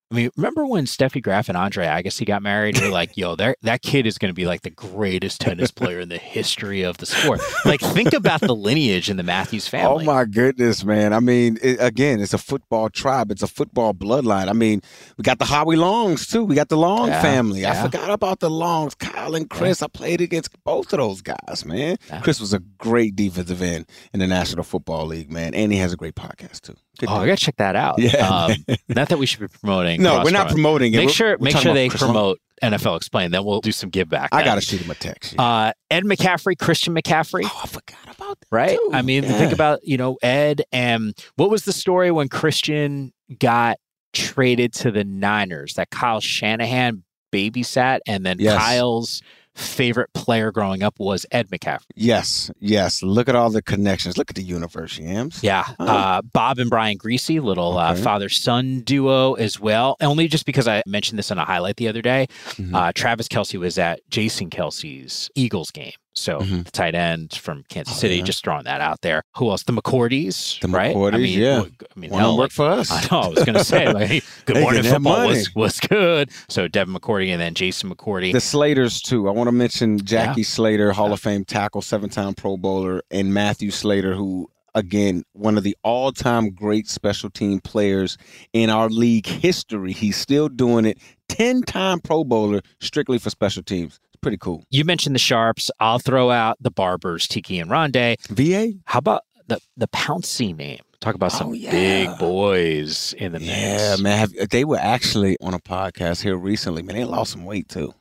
[0.08, 2.78] I mean, remember when Steffi Graf and Andre Agassi got married?
[2.78, 5.98] You're like, yo, that that kid is going to be like the greatest tennis player
[5.98, 7.40] in the history of the sport.
[7.64, 10.04] Like, think about the lineage in the Matthews oh family.
[10.04, 11.12] Oh my goodness, man!
[11.12, 13.32] I mean, it, again, it's a football tribe.
[13.32, 14.48] It's a football bloodline.
[14.48, 14.80] I mean,
[15.18, 16.44] we got the Howie Longs too.
[16.44, 17.66] We got the Long Yeah, family.
[17.66, 19.82] I forgot about the Longs, Kyle and Chris.
[19.82, 21.96] I played against both of those guys, man.
[22.08, 22.20] Yeah.
[22.20, 25.92] Chris was a great defensive end in the National Football League, man, and he has
[25.92, 26.76] a great podcast too.
[26.98, 27.98] Good Oh, I gotta check that out.
[27.98, 28.52] Yeah, Um,
[28.88, 30.02] not that we should be promoting.
[30.02, 30.94] No, we're not promoting.
[30.94, 30.98] it.
[30.98, 33.30] Make sure, we're make sure they promote NFL Explain.
[33.32, 34.30] Then we'll do some give back.
[34.32, 35.34] I gotta shoot him a text.
[35.34, 35.42] yeah.
[35.42, 38.46] Uh, Ed McCaffrey, Christian McCaffrey, oh, I forgot about that.
[38.50, 38.78] right?
[38.78, 38.90] too.
[38.92, 39.32] I mean, Yeah.
[39.38, 43.76] think about you know Ed and what was the story when Christian got
[44.12, 48.56] traded to the Niners that Kyle Shanahan babysat, and then Yes.
[48.56, 49.20] Kyle's
[49.56, 51.82] favorite player growing up was Ed McCaffrey.
[51.94, 53.02] Yes, yes.
[53.02, 54.16] Look at all the connections.
[54.18, 55.42] Look at the universe, Yams.
[55.42, 55.86] Yeah, Oh.
[55.86, 59.96] uh, Bob and Brian Griese, little uh, father son duo as well.
[60.00, 62.26] Only just because I mentioned this on a highlight the other day.
[62.56, 62.74] Mhm.
[62.74, 65.92] Uh, Travis Kelce was at Jason Kelce's Eagles game.
[66.16, 66.64] So Mhm.
[66.64, 68.24] the tight end from Kansas Oh, City, yeah.
[68.24, 69.22] just throwing that out there.
[69.36, 69.62] Who else?
[69.64, 70.96] The McCourties, The right?
[70.96, 71.62] I mean, yeah.
[71.64, 72.90] I mean, hell, don't like, work for us.
[72.90, 73.20] I know.
[73.20, 76.30] I was going to say, like, good morning football was, was good.
[76.48, 78.32] So Devin McCourty and then Jason McCourty.
[78.32, 79.28] The Slaters too.
[79.28, 83.70] I want to mention Jackie Slater, Hall of Fame tackle, seven-time Pro Bowler, and Matthew
[83.70, 88.18] Slater, who again one of the all-time great special team players
[88.52, 89.92] in our league history.
[89.92, 90.98] He's still doing it.
[91.28, 93.98] Ten-time Pro Bowler, strictly for special teams.
[94.26, 94.64] Pretty cool.
[94.70, 95.70] you mentioned the Sharpes.
[95.78, 98.16] I'll throw out the Barbers, Tiki and Rondé.
[98.28, 98.76] VA.
[98.86, 100.80] How about the the Pouncey name?
[101.00, 101.70] Talk about some Oh, yeah.
[101.70, 104.00] big boys in the Yeah, mix.
[104.02, 104.18] man.
[104.18, 106.82] Have, they were actually on a podcast here recently.
[106.82, 107.94] Man, they lost some weight too.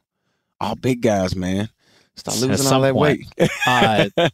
[0.59, 1.69] All big guys, man.
[2.15, 3.19] Start losing all that point.
[3.37, 3.49] weight.
[3.67, 4.09] Uh,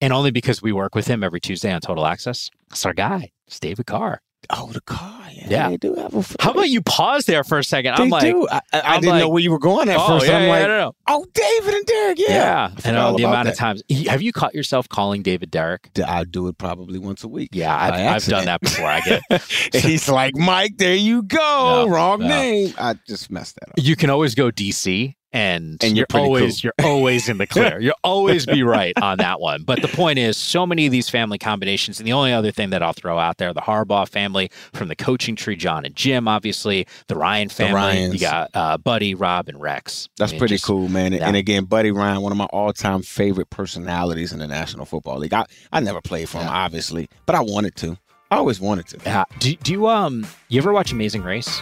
[0.00, 2.50] and only because we work with him every Tuesday on Total Access.
[2.70, 3.30] It's our guy.
[3.46, 4.20] It's David Carr.
[4.50, 5.12] Oh, the car.
[5.32, 5.68] Yeah, Yeah.
[5.70, 6.24] they do have a.
[6.42, 7.94] How about you pause there for a second?
[7.96, 8.46] They I'm like, do.
[8.50, 10.26] I, I, I didn't like- know where you were going at oh, first.
[10.26, 10.92] yeah, I'm yeah, like, I don't know.
[11.08, 12.18] oh, David and Derek.
[12.18, 13.58] Yeah, Yeah, and all the amount of that.
[13.60, 13.82] times.
[14.08, 15.90] Have you caught yourself calling David Derek?
[16.06, 17.50] I do it probably once a week.
[17.52, 18.86] Yeah, I've, I've done that before.
[18.86, 19.22] I get.
[19.74, 21.86] he's like, Mike, there you go.
[21.86, 22.28] No, Wrong no.
[22.28, 22.74] name.
[22.78, 23.74] I just messed that up.
[23.78, 26.70] You can always go DC and, And you're pretty always cool.
[26.78, 27.78] you're always in the clear.
[27.86, 29.62] You'll always be right on that one.
[29.64, 32.70] But the point is, so many of these family combinations, and the only other thing
[32.70, 36.26] that I'll throw out there, the Harbaugh family from the coaching tree, John and Jim,
[36.26, 37.74] obviously, the Ryan family.
[37.74, 38.14] Ryans.
[38.14, 40.08] you got uh, Buddy, Rob, and Rex.
[40.16, 41.12] That's I mean, pretty just- cool, man.
[41.12, 41.26] yeah.
[41.28, 45.34] And again, Buddy Ryan, one of my all-time favorite personalities in the National Football League.
[45.34, 47.98] I, I never played for him, obviously, but I wanted to.
[48.30, 48.98] I always wanted to.
[49.04, 49.24] Yeah.
[49.38, 51.60] Do, do you um you ever watch Amazing Race?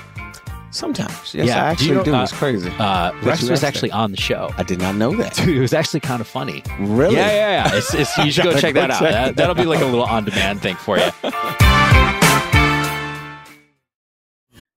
[0.74, 2.14] Sometimes, yes, Yeah, I do you actually know- do.
[2.16, 2.68] uh, it's crazy.
[2.80, 3.94] Uh, Rex was actually that.
[3.96, 4.52] on the show.
[4.56, 5.34] I did not know that.
[5.36, 6.64] Dude, it was actually kind of funny.
[6.80, 7.14] Really?
[7.14, 7.76] Yeah, yeah, yeah.
[7.76, 9.00] It's, it's, you should go check that out.
[9.00, 11.10] That, that'll be like a little on-demand thing for you.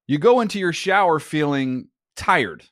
[0.10, 2.64] You go into your shower feeling tired,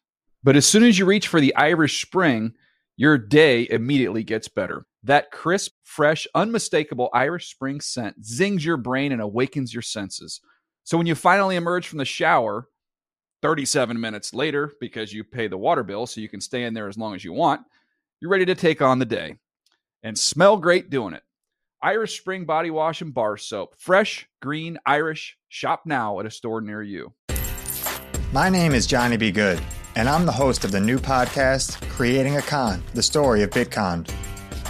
[0.41, 2.53] but as soon as you reach for the Irish Spring,
[2.95, 4.85] your day immediately gets better.
[5.03, 10.39] That crisp, fresh, unmistakable Irish Spring scent zings your brain and awakens your senses.
[10.85, 12.69] So when you finally emerge from the shower,
[13.41, 16.87] 37 minutes later, because you pay the water bill so you can stay in there
[16.87, 17.61] as long as you want,
[18.19, 19.35] you're ready to take on the day
[20.03, 21.23] and smell great doing it.
[21.81, 23.75] Irish Spring Body Wash and Bar Soap.
[23.77, 25.37] Fresh, green, Irish.
[25.49, 27.13] Shop now at a store near you.
[28.31, 29.31] My name is Johnny B.
[29.31, 29.61] Good,
[29.95, 34.09] and I'm the host of the new podcast, Creating a Con The Story of Bitcon.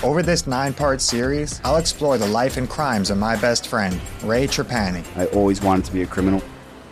[0.04, 4.00] Over this nine part series, I'll explore the life and crimes of my best friend,
[4.24, 5.04] Ray Trapani.
[5.16, 6.44] I always wanted to be a criminal.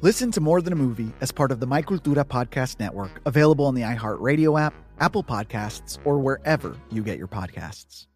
[0.00, 3.64] Listen to More Than a Movie as part of the My Cultura Podcast Network, available
[3.64, 8.06] on the iHeartRadio app, Apple Podcasts, or wherever you get your podcasts.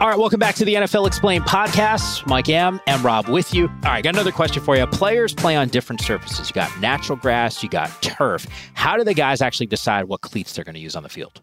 [0.00, 2.26] All right, welcome back to the NFL Explained podcast.
[2.26, 3.68] Mike M and Rob with you.
[3.68, 4.84] All right, got another question for you.
[4.88, 6.50] Players play on different surfaces.
[6.50, 8.48] You got natural grass, you got turf.
[8.74, 11.40] How do the guys actually decide what cleats they're going to use on the field?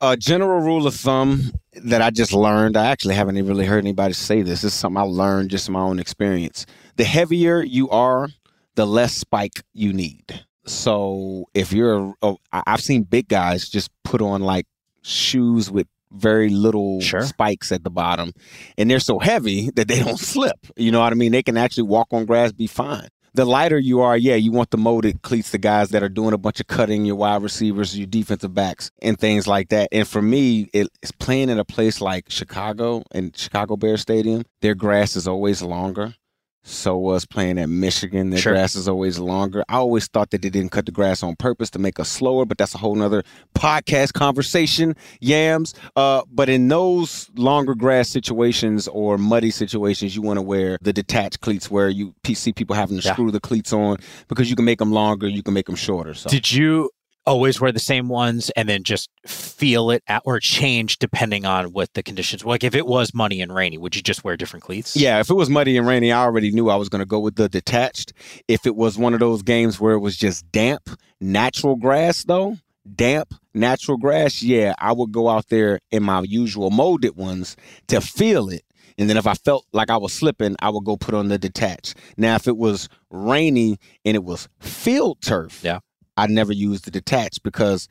[0.00, 3.82] A general rule of thumb that I just learned, I actually haven't even really heard
[3.82, 4.62] anybody say this.
[4.62, 6.66] This is something I learned just in my own experience.
[6.96, 8.28] The heavier you are,
[8.76, 10.44] the less spike you need.
[10.66, 14.66] So if you're, oh, I've seen big guys just put on like
[15.02, 18.32] shoes with very little spikes at the bottom,
[18.76, 20.58] and they're so heavy that they don't slip.
[20.76, 21.32] You know what I mean?
[21.32, 23.08] They can actually walk on grass, be fine.
[23.38, 26.32] The lighter you are, yeah, you want the molded cleats, the guys that are doing
[26.32, 29.90] a bunch of cutting, your wide receivers, your defensive backs, and things like that.
[29.92, 34.42] And for me, it's playing in a place like Chicago and Chicago Bear Stadium.
[34.60, 36.16] Their grass is always longer.
[36.64, 38.30] So was playing at Michigan.
[38.30, 38.52] Their Sure.
[38.52, 39.64] grass is always longer.
[39.70, 42.44] I always thought that they didn't cut the grass on purpose to make us slower,
[42.44, 43.22] but that's a whole nother
[43.54, 44.94] podcast conversation.
[45.20, 45.72] Yams.
[45.96, 50.92] Uh, but in those longer grass situations or muddy situations, you want to wear the
[50.92, 53.12] detached cleats where you see people having to Yeah.
[53.14, 53.96] screw the cleats on
[54.28, 56.12] because you can make them longer, you can make them shorter.
[56.12, 56.90] So Did you
[57.28, 61.72] always wear the same ones and then just feel it at, or change depending on
[61.72, 62.44] what the conditions?
[62.44, 64.96] Like if it was muddy and rainy, would you just wear different cleats?
[64.96, 67.20] Yeah, if it was muddy and rainy, I already knew I was going to go
[67.20, 68.14] with the detached.
[68.48, 70.88] If it was one of those games where it was just damp,
[71.20, 72.56] natural grass, though,
[72.96, 77.56] damp, natural grass, yeah, I would go out there in my usual molded ones
[77.88, 78.62] to feel it.
[78.96, 81.38] And then if I felt like I was slipping, I would go put on the
[81.38, 81.94] detached.
[82.16, 85.78] Now, if it was rainy and it was field turf, yeah,
[86.18, 87.88] I never use the detached because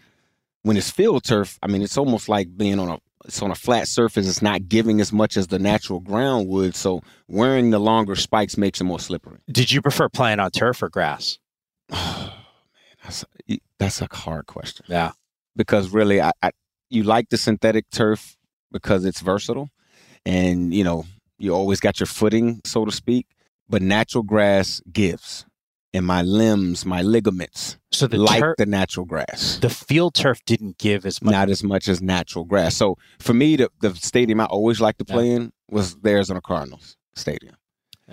[0.63, 3.55] when it's field turf, I mean, it's almost like being on a it's on a
[3.55, 4.28] flat surface.
[4.28, 6.75] It's not giving as much as the natural ground would.
[6.75, 9.39] So wearing the longer spikes makes it more slippery.
[9.51, 11.39] Did you prefer playing on turf or grass?
[11.91, 11.95] Oh,
[12.34, 13.25] man, that's
[13.80, 14.86] that's a hard question.
[14.89, 15.11] Yeah,
[15.55, 16.51] because really, I, I
[16.89, 18.38] you like the synthetic turf
[18.71, 19.69] because it's versatile,
[20.25, 21.05] and you know
[21.38, 23.28] you always got your footing, so to speak.
[23.69, 25.45] But natural grass gives,
[25.98, 29.58] and my limbs, my ligaments, so the like tur- the natural grass.
[29.60, 31.32] The field turf didn't give as much.
[31.32, 32.78] Not as much as natural grass.
[32.78, 36.39] So for me, the, the stadium I always liked to play in was the Arizona
[36.39, 37.56] Cardinals Stadium.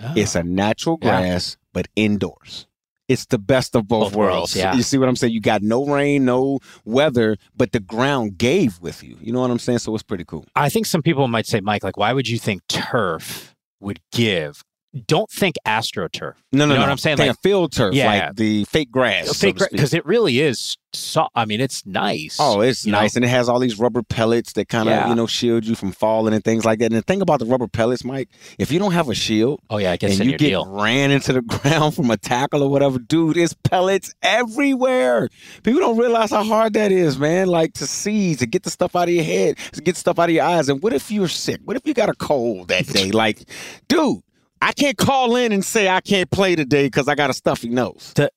[0.01, 0.13] Oh.
[0.15, 2.67] It's a natural grass, but indoors.
[3.07, 4.73] It's the best of both, Both worlds, yeah.
[4.73, 5.31] You see what I'm saying?
[5.31, 9.15] You got no rain, no weather, but the ground gave with you.
[9.21, 9.77] You know what I'm saying?
[9.79, 10.45] So it's pretty cool.
[10.55, 14.63] I think some people might say, Mike, like, why would you think turf would give?
[15.07, 16.35] Don't think astroturf.
[16.53, 16.81] No, no, you know no.
[16.81, 17.17] what I'm saying?
[17.17, 19.37] Think like field turf, yeah, like the fake grass.
[19.39, 20.77] fake because it really is.
[20.93, 22.37] So, I mean, it's nice.
[22.39, 23.01] Oh, it's you know?
[23.01, 25.09] nice, and it has all these rubber pellets that kind of Yeah.
[25.09, 26.85] you know shield you from falling and things like that.
[26.85, 29.77] And the thing about the rubber pellets, Mike, if you don't have a shield, oh
[29.77, 30.65] yeah, it gets and you get deal.
[30.65, 35.27] ran into the ground from a tackle or whatever, dude, it's pellets everywhere.
[35.63, 37.47] People don't realize how hard that is, man.
[37.47, 40.29] Like to see, to get the stuff out of your head, to get stuff out
[40.29, 40.69] of your eyes.
[40.69, 41.59] And what if you're sick?
[41.65, 43.11] What if you got a cold that day?
[43.11, 43.43] like,
[43.89, 44.21] dude.
[44.65, 47.69] I can't call in and say I can't play today because I got a stuffy
[47.69, 48.13] nose.
[48.15, 48.31] The,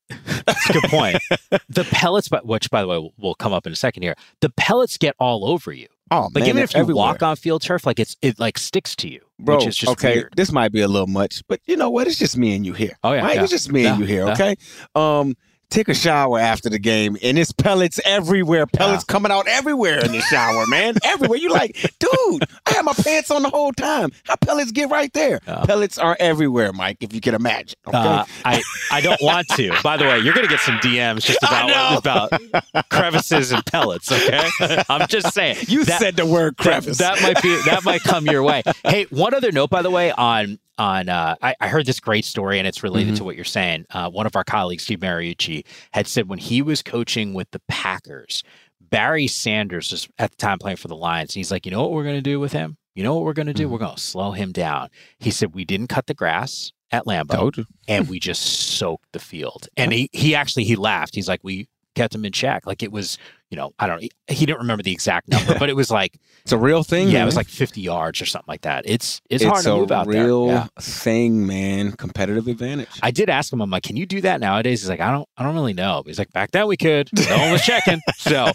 [0.45, 1.17] that's a good point.
[1.69, 4.13] the pellets, which by the way will- come up in a second here.
[4.41, 5.87] The pellets get all over you.
[6.11, 7.05] Oh, like man, even if you everywhere.
[7.05, 9.91] walk on field turf, like it's it like sticks to you, Bro, which is just
[9.93, 10.33] okay, weird.
[10.35, 12.07] this might be a little much, but you know what?
[12.07, 12.97] It's just me and you here.
[13.03, 13.35] Oh, yeah, right?
[13.35, 13.43] yeah.
[13.43, 14.27] It's just me and you here.
[14.29, 14.55] Okay.
[14.95, 15.35] Um,
[15.69, 18.65] take a shower after the game, and it's pellets everywhere.
[18.65, 20.95] Pellets coming out everywhere in the shower, man.
[21.03, 21.37] everywhere.
[21.37, 22.43] You like, dude?
[22.65, 24.11] I had my pants on the whole time.
[24.25, 25.39] How pellets get right there?
[25.39, 26.97] Pellets are everywhere, Mike.
[27.01, 27.77] If you can imagine.
[27.87, 27.97] Okay.
[27.97, 28.61] Uh, I
[28.91, 29.75] I don't want to.
[29.83, 34.11] By the way, you're gonna get some DMs just about about crevices and pellets.
[34.11, 34.49] Okay,
[34.89, 35.57] I'm just saying.
[35.67, 36.97] You said the word crevice.
[36.97, 38.63] That, that might be that might come your way.
[38.83, 42.25] Hey, one other note, by the way, on on uh, I, I heard this great
[42.25, 43.17] story and it's related Mhm.
[43.17, 43.85] to what you're saying.
[43.91, 47.61] Uh, one of our colleagues, Steve Mariucci, had said when he was coaching with the
[47.67, 48.43] Packers,
[48.81, 51.31] Barry Sanders was at the time playing for the Lions.
[51.31, 52.77] and He's like, you know what we're going to do with him?
[52.95, 53.63] You know what we're going to do?
[53.65, 53.73] Mm-hmm.
[53.73, 54.89] We're going to slow him down.
[55.19, 59.67] He said we didn't cut the grass at Lambeau, and we just soaked the field.
[59.77, 61.13] And he he actually he laughed.
[61.13, 62.65] He's like, we kept him in check.
[62.65, 63.17] Like it was,
[63.49, 64.01] you know, I don't.
[64.01, 64.07] know.
[64.27, 67.07] He didn't remember the exact number, but it was like it's a real thing.
[67.07, 67.21] Yeah, man.
[67.23, 68.83] it was like 50 yards or something like that.
[68.87, 70.23] It's it's, hard to a move out there.
[70.25, 70.67] real Yeah.
[70.79, 71.91] thing, man.
[71.93, 72.89] Competitive advantage.
[73.01, 73.61] I did ask him.
[73.61, 74.81] I'm like, can you do that nowadays?
[74.81, 76.03] He's like, I don't, I don't really know.
[76.05, 77.09] He's like, back then we could.
[77.29, 77.99] No one was checking.
[78.19, 78.51] So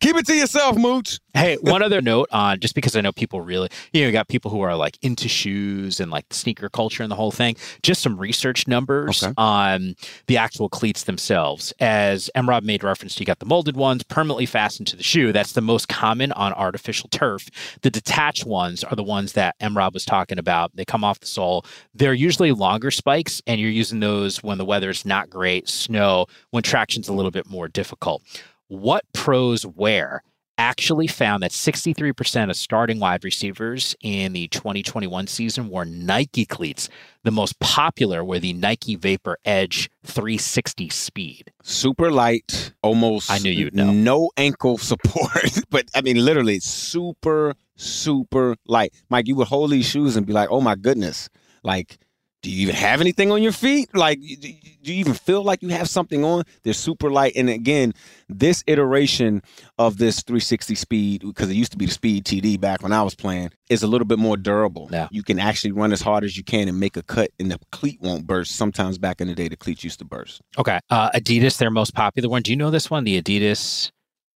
[0.00, 1.18] keep it to yourself, Mooch.
[1.34, 4.28] Hey, one other note on just because I know people really, you know, you got
[4.28, 7.56] people who are like into shoes and like sneaker culture and the whole thing.
[7.82, 9.32] Just some research numbers Okay.
[9.38, 9.94] on
[10.26, 11.72] the actual cleats themselves.
[11.80, 15.32] As Emrob made reference to, you got the molded ones permanently fastened to the shoe.
[15.32, 17.50] That's the most common on artificial turf.
[17.82, 20.74] The detached ones are the ones that Emrob was talking about.
[20.74, 21.66] They come off the sole.
[21.94, 26.62] They're usually longer spikes, and you're using those when the weather's not great, snow, when
[26.62, 28.22] traction's a little bit more difficult.
[28.68, 30.22] What pros wear?
[30.58, 36.88] Actually found that 63% of starting wide receivers in the 2021 season wore Nike cleats.
[37.24, 41.52] The most popular were the Nike Vapor Edge 360 Speed.
[41.62, 43.30] super light, almost.
[43.30, 43.90] I knew you'd know.
[43.92, 48.92] No ankle support, but I mean, literally super, super light.
[49.08, 51.28] Mike, you would hold these shoes and be like, "Oh my goodness!"
[51.62, 51.98] Like,
[52.42, 53.94] do you even have anything on your feet?
[53.94, 54.48] Like, do
[54.92, 56.42] you even feel like you have something on?
[56.64, 57.94] They're super light, and again,
[58.28, 59.42] this iteration
[59.78, 63.02] of this 360 speed, because it used to be the Speed TD back when I
[63.02, 64.88] was playing, is a little bit more durable.
[64.90, 65.08] Yeah.
[65.12, 67.60] You can actually run as hard as you can and make a cut, and the
[67.70, 68.56] cleat won't burst.
[68.56, 70.40] Sometimes back in the day, the cleats used to burst.
[70.58, 70.80] Okay.
[70.90, 72.42] Uh, Adidas, their most popular one.
[72.42, 73.04] Do you know this one?
[73.04, 73.92] The Adidas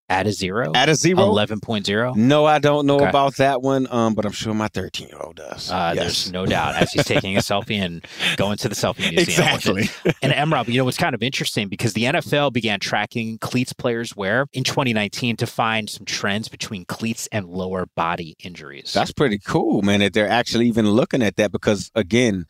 [0.09, 0.75] Adizero?
[0.77, 1.19] At a zero?
[1.21, 2.15] 11.0?
[2.17, 3.09] No, I don't know Okay.
[3.09, 5.71] about that one, um, but I'm sure my 13 year old does.
[5.71, 6.05] Uh, Yes.
[6.05, 9.19] There's no doubt as he's taking a selfie and going to the selfie museum.
[9.55, 9.89] Exactly.
[10.23, 14.15] And Emrob, you know, it's kind of interesting because the NFL began tracking cleats players
[14.17, 18.93] wear in 2019 to find some trends between cleats and lower body injuries.
[18.93, 22.47] That's pretty cool, man, that they're actually even looking at that because, again,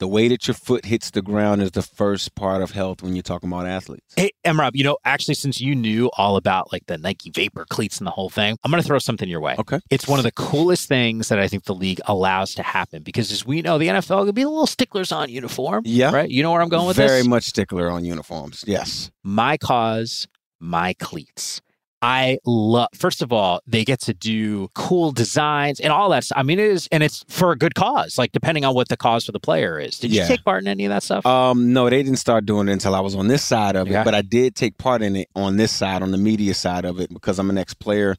[0.00, 3.14] the way that your foot hits the ground is the first part of health when
[3.14, 4.14] you're talking about athletes.
[4.16, 7.98] Hey, Emrob, you know, actually, since you knew all about like the Nike Vapor cleats
[7.98, 9.54] and the whole thing, I'm going to throw something your way.
[9.58, 9.78] Okay.
[9.90, 13.30] It's one of the coolest things that I think the league allows to happen because,
[13.30, 15.82] as we know, the NFL could be a little sticklers on uniform.
[15.84, 16.12] Yeah.
[16.12, 16.30] Right?
[16.30, 17.16] You know where I'm going with Very this?
[17.18, 18.64] Very much stickler on uniforms.
[18.66, 19.10] Yes.
[19.22, 20.26] My cause,
[20.58, 21.60] my cleats.
[22.02, 26.38] I love, first of all, they get to do cool designs and all that stuff.
[26.38, 28.96] I mean, it is, and it's for a good cause, like depending on what the
[28.96, 29.98] cause for the player is.
[29.98, 31.26] Did you take part in any of that stuff?
[31.26, 34.04] Um, no, they didn't start doing it until I was on this side of it,
[34.04, 37.00] but I did take part in it on this side, on the media side of
[37.00, 38.16] it, because I'm an ex-player.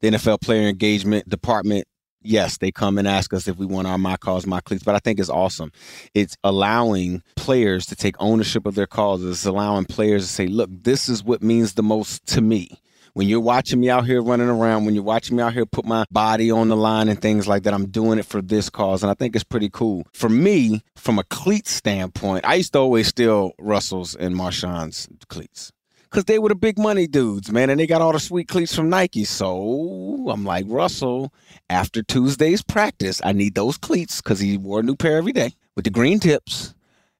[0.00, 1.86] The NFL player engagement department,
[2.22, 4.82] yes, they come and ask us if we want our my cause, my cleats.
[4.82, 5.72] But I think it's awesome.
[6.12, 9.38] It's allowing players to take ownership of their causes.
[9.38, 12.68] It's allowing players to say, "Look, this is what means the most to me."
[13.14, 15.84] When you're watching me out here running around, when you're watching me out here put
[15.84, 19.02] my body on the line and things like that, I'm doing it for this cause.
[19.02, 20.06] And I think it's pretty cool.
[20.14, 25.72] For me, from a cleat standpoint, I used to always steal Russell's and Marshawn's cleats.
[26.08, 28.74] Cause they were the big money dudes, man, and they got all the sweet cleats
[28.74, 29.24] from Nike.
[29.24, 31.34] So I'm like, Russell,
[31.68, 35.54] after Tuesday's practice, I need those cleats because he wore a new pair every day
[35.74, 36.74] with the green tips.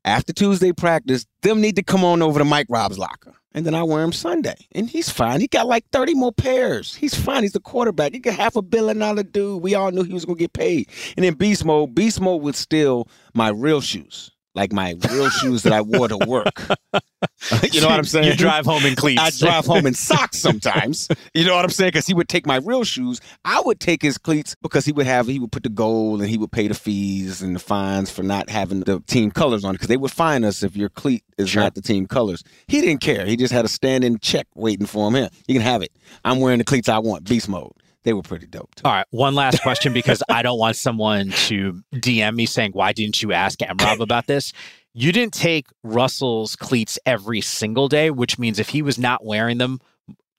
[0.04, 3.34] After Tuesday practice, them need to come on over to Mike Rob's locker.
[3.54, 4.56] And then I wear him Sunday.
[4.72, 5.40] And he's fine.
[5.40, 6.94] He got like 30 more pairs.
[6.94, 7.42] He's fine.
[7.42, 8.12] He's the quarterback.
[8.12, 9.62] He got half a billion dollar dude.
[9.62, 10.88] We all knew he was gonna get paid.
[11.16, 14.30] And then Beast Mode, Beast Mode would steal my real shoes.
[14.54, 16.60] Like my real shoes that I wore to work.
[17.72, 18.26] you know what I'm saying?
[18.26, 19.20] You drive home in cleats.
[19.20, 21.08] I drive home in socks sometimes.
[21.32, 21.88] You know what I'm saying?
[21.88, 23.20] Because he would take my real shoes.
[23.44, 26.28] I would take his cleats because he would have he would put the gold and
[26.28, 29.72] he would pay the fees and the fines for not having the team colors on
[29.72, 32.44] because they would fine us if your cleat is not the team colors.
[32.68, 33.24] He didn't care.
[33.24, 35.14] He just had a stand-in check waiting for him.
[35.14, 35.92] Here, you can have it.
[36.24, 37.24] I'm wearing the cleats I want.
[37.24, 37.72] Beast mode.
[38.04, 38.70] They were pretty dope.
[38.84, 42.92] All right, one last question because I don't want someone to DM me saying, "Why
[42.92, 44.52] didn't you ask Rob about this?"
[44.94, 49.58] You didn't take Russell's cleats every single day, which means if he was not wearing
[49.58, 49.80] them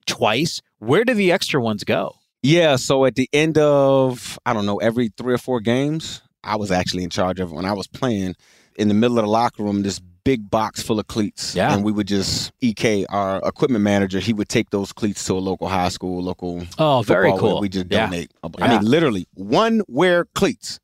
[0.05, 2.15] twice, where do the extra ones go?
[2.43, 6.57] Yeah, so at the end of I don't know every three or four games, I
[6.57, 8.35] was actually in charge of when I was playing.
[8.75, 11.73] In the middle of the locker room, this big box full of cleats, Yeah.
[11.73, 15.39] and we would just Ek, our equipment manager, he would take those cleats to a
[15.39, 16.65] local high school, local.
[16.77, 17.59] Oh, very cool.
[17.59, 18.05] We just Yeah.
[18.05, 18.31] donate.
[18.43, 18.79] I Yeah.
[18.79, 20.79] mean, literally one wear cleats,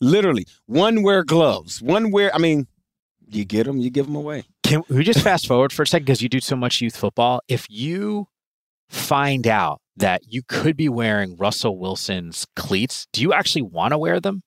[0.00, 2.34] literally one wear gloves, one wear.
[2.34, 2.66] I mean,
[3.28, 4.44] you get them, you give them away.
[4.62, 7.40] Can we just fast forward for a second because you do so much youth football?
[7.48, 8.28] If you
[8.88, 13.98] find out that you could be wearing Russell Wilson's cleats, do you actually want to
[13.98, 14.42] wear them?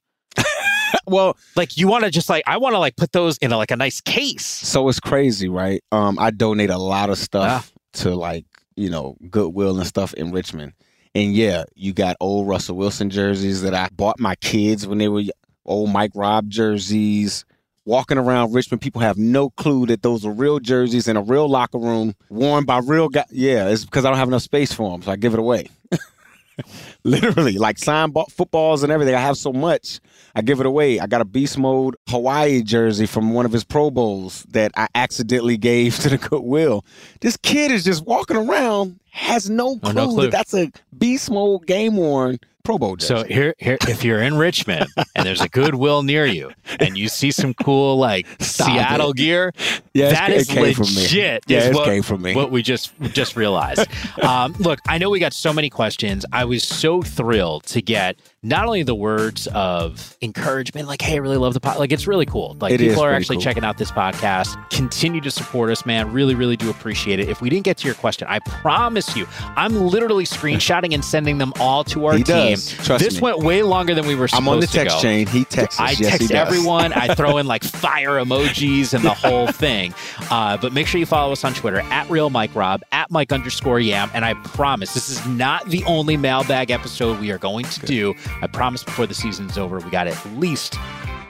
[1.07, 3.57] well, like you want to just like I want to like put those in a,
[3.57, 4.45] like a nice case.
[4.45, 5.83] So it's crazy, right?
[5.91, 10.31] Um, I donate a lot of stuff to like you know Goodwill and stuff in
[10.31, 10.73] Richmond,
[11.15, 15.07] and yeah, you got old Russell Wilson jerseys that I bought my kids when they
[15.07, 15.23] were
[15.65, 17.45] old Mike Rob jerseys.
[17.85, 21.47] Walking around Richmond, people have no clue that those are real jerseys in a real
[21.47, 23.27] locker room, worn by real guys.
[23.31, 25.69] Yeah, it's because I don't have enough space for them, so I give it away.
[27.03, 29.15] Literally, like signed ball, footballs and everything.
[29.15, 29.99] I have so much,
[30.35, 30.99] I give it away.
[30.99, 34.87] I got a Beast Mode Hawaii jersey from one of his Pro Bowls that I
[34.95, 36.85] accidentally gave to the Goodwill.
[37.21, 40.23] This kid is just walking around, has no clue, Oh, no clue.
[40.23, 43.15] that that's a Beast Mode game worn Pro Bowl jersey.
[43.15, 46.51] So here, here, if you're in Richmond and there's a Goodwill near you,
[46.81, 49.15] and you see some cool like Stop Seattle it.
[49.15, 49.53] gear,
[49.93, 50.73] Yeah, that is from me.
[50.75, 51.45] legit.
[51.47, 52.35] Yeah, is it what, came from me.
[52.35, 53.87] What we just just realized.
[54.21, 56.25] um, look, I know we got so many questions.
[56.33, 61.17] I was so thrilled to get not only the words of encouragement, like "Hey, I
[61.17, 62.55] really love the pod," like it's really cool.
[62.59, 63.43] Like It people are actually cool.
[63.43, 64.55] checking out this podcast.
[64.69, 66.13] Continue to support us, man.
[66.13, 67.29] Really, really do appreciate it.
[67.29, 71.39] If we didn't get to your question, I promise you, I'm literally screenshotting and sending
[71.39, 72.51] them all to our He team.
[72.55, 72.71] does.
[72.73, 73.21] Trust this me.
[73.21, 74.49] went way longer than we were supposed to.
[74.49, 75.25] I'm on the text chain.
[75.27, 75.79] He texts.
[75.79, 75.91] I.
[75.97, 76.93] Yes, text everyone.
[76.93, 79.93] I throw in like fire emojis and the whole thing.
[80.29, 83.31] Uh, but make sure you follow us on Twitter at real Mike Rob at Mike
[83.31, 84.11] underscore Yam.
[84.13, 88.13] And I promise this is not the only mailbag episode we are going to do.
[88.41, 90.75] I promise before the season's over, we got at least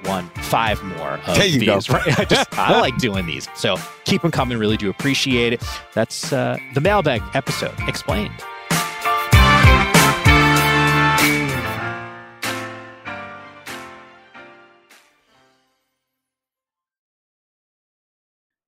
[0.06, 1.76] one, five more of There you go.
[1.76, 1.90] these.
[1.90, 2.20] Right?
[2.20, 3.48] I just I like doing these.
[3.56, 3.76] So
[4.06, 4.58] keep them coming.
[4.58, 5.64] Really do appreciate it.
[5.94, 8.34] That's uh, the mailbag episode explained.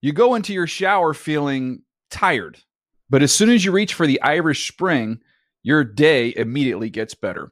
[0.01, 2.59] You go into your shower feeling tired,
[3.09, 5.19] but as soon as you reach for the Irish Spring,
[5.61, 7.51] your day immediately gets better.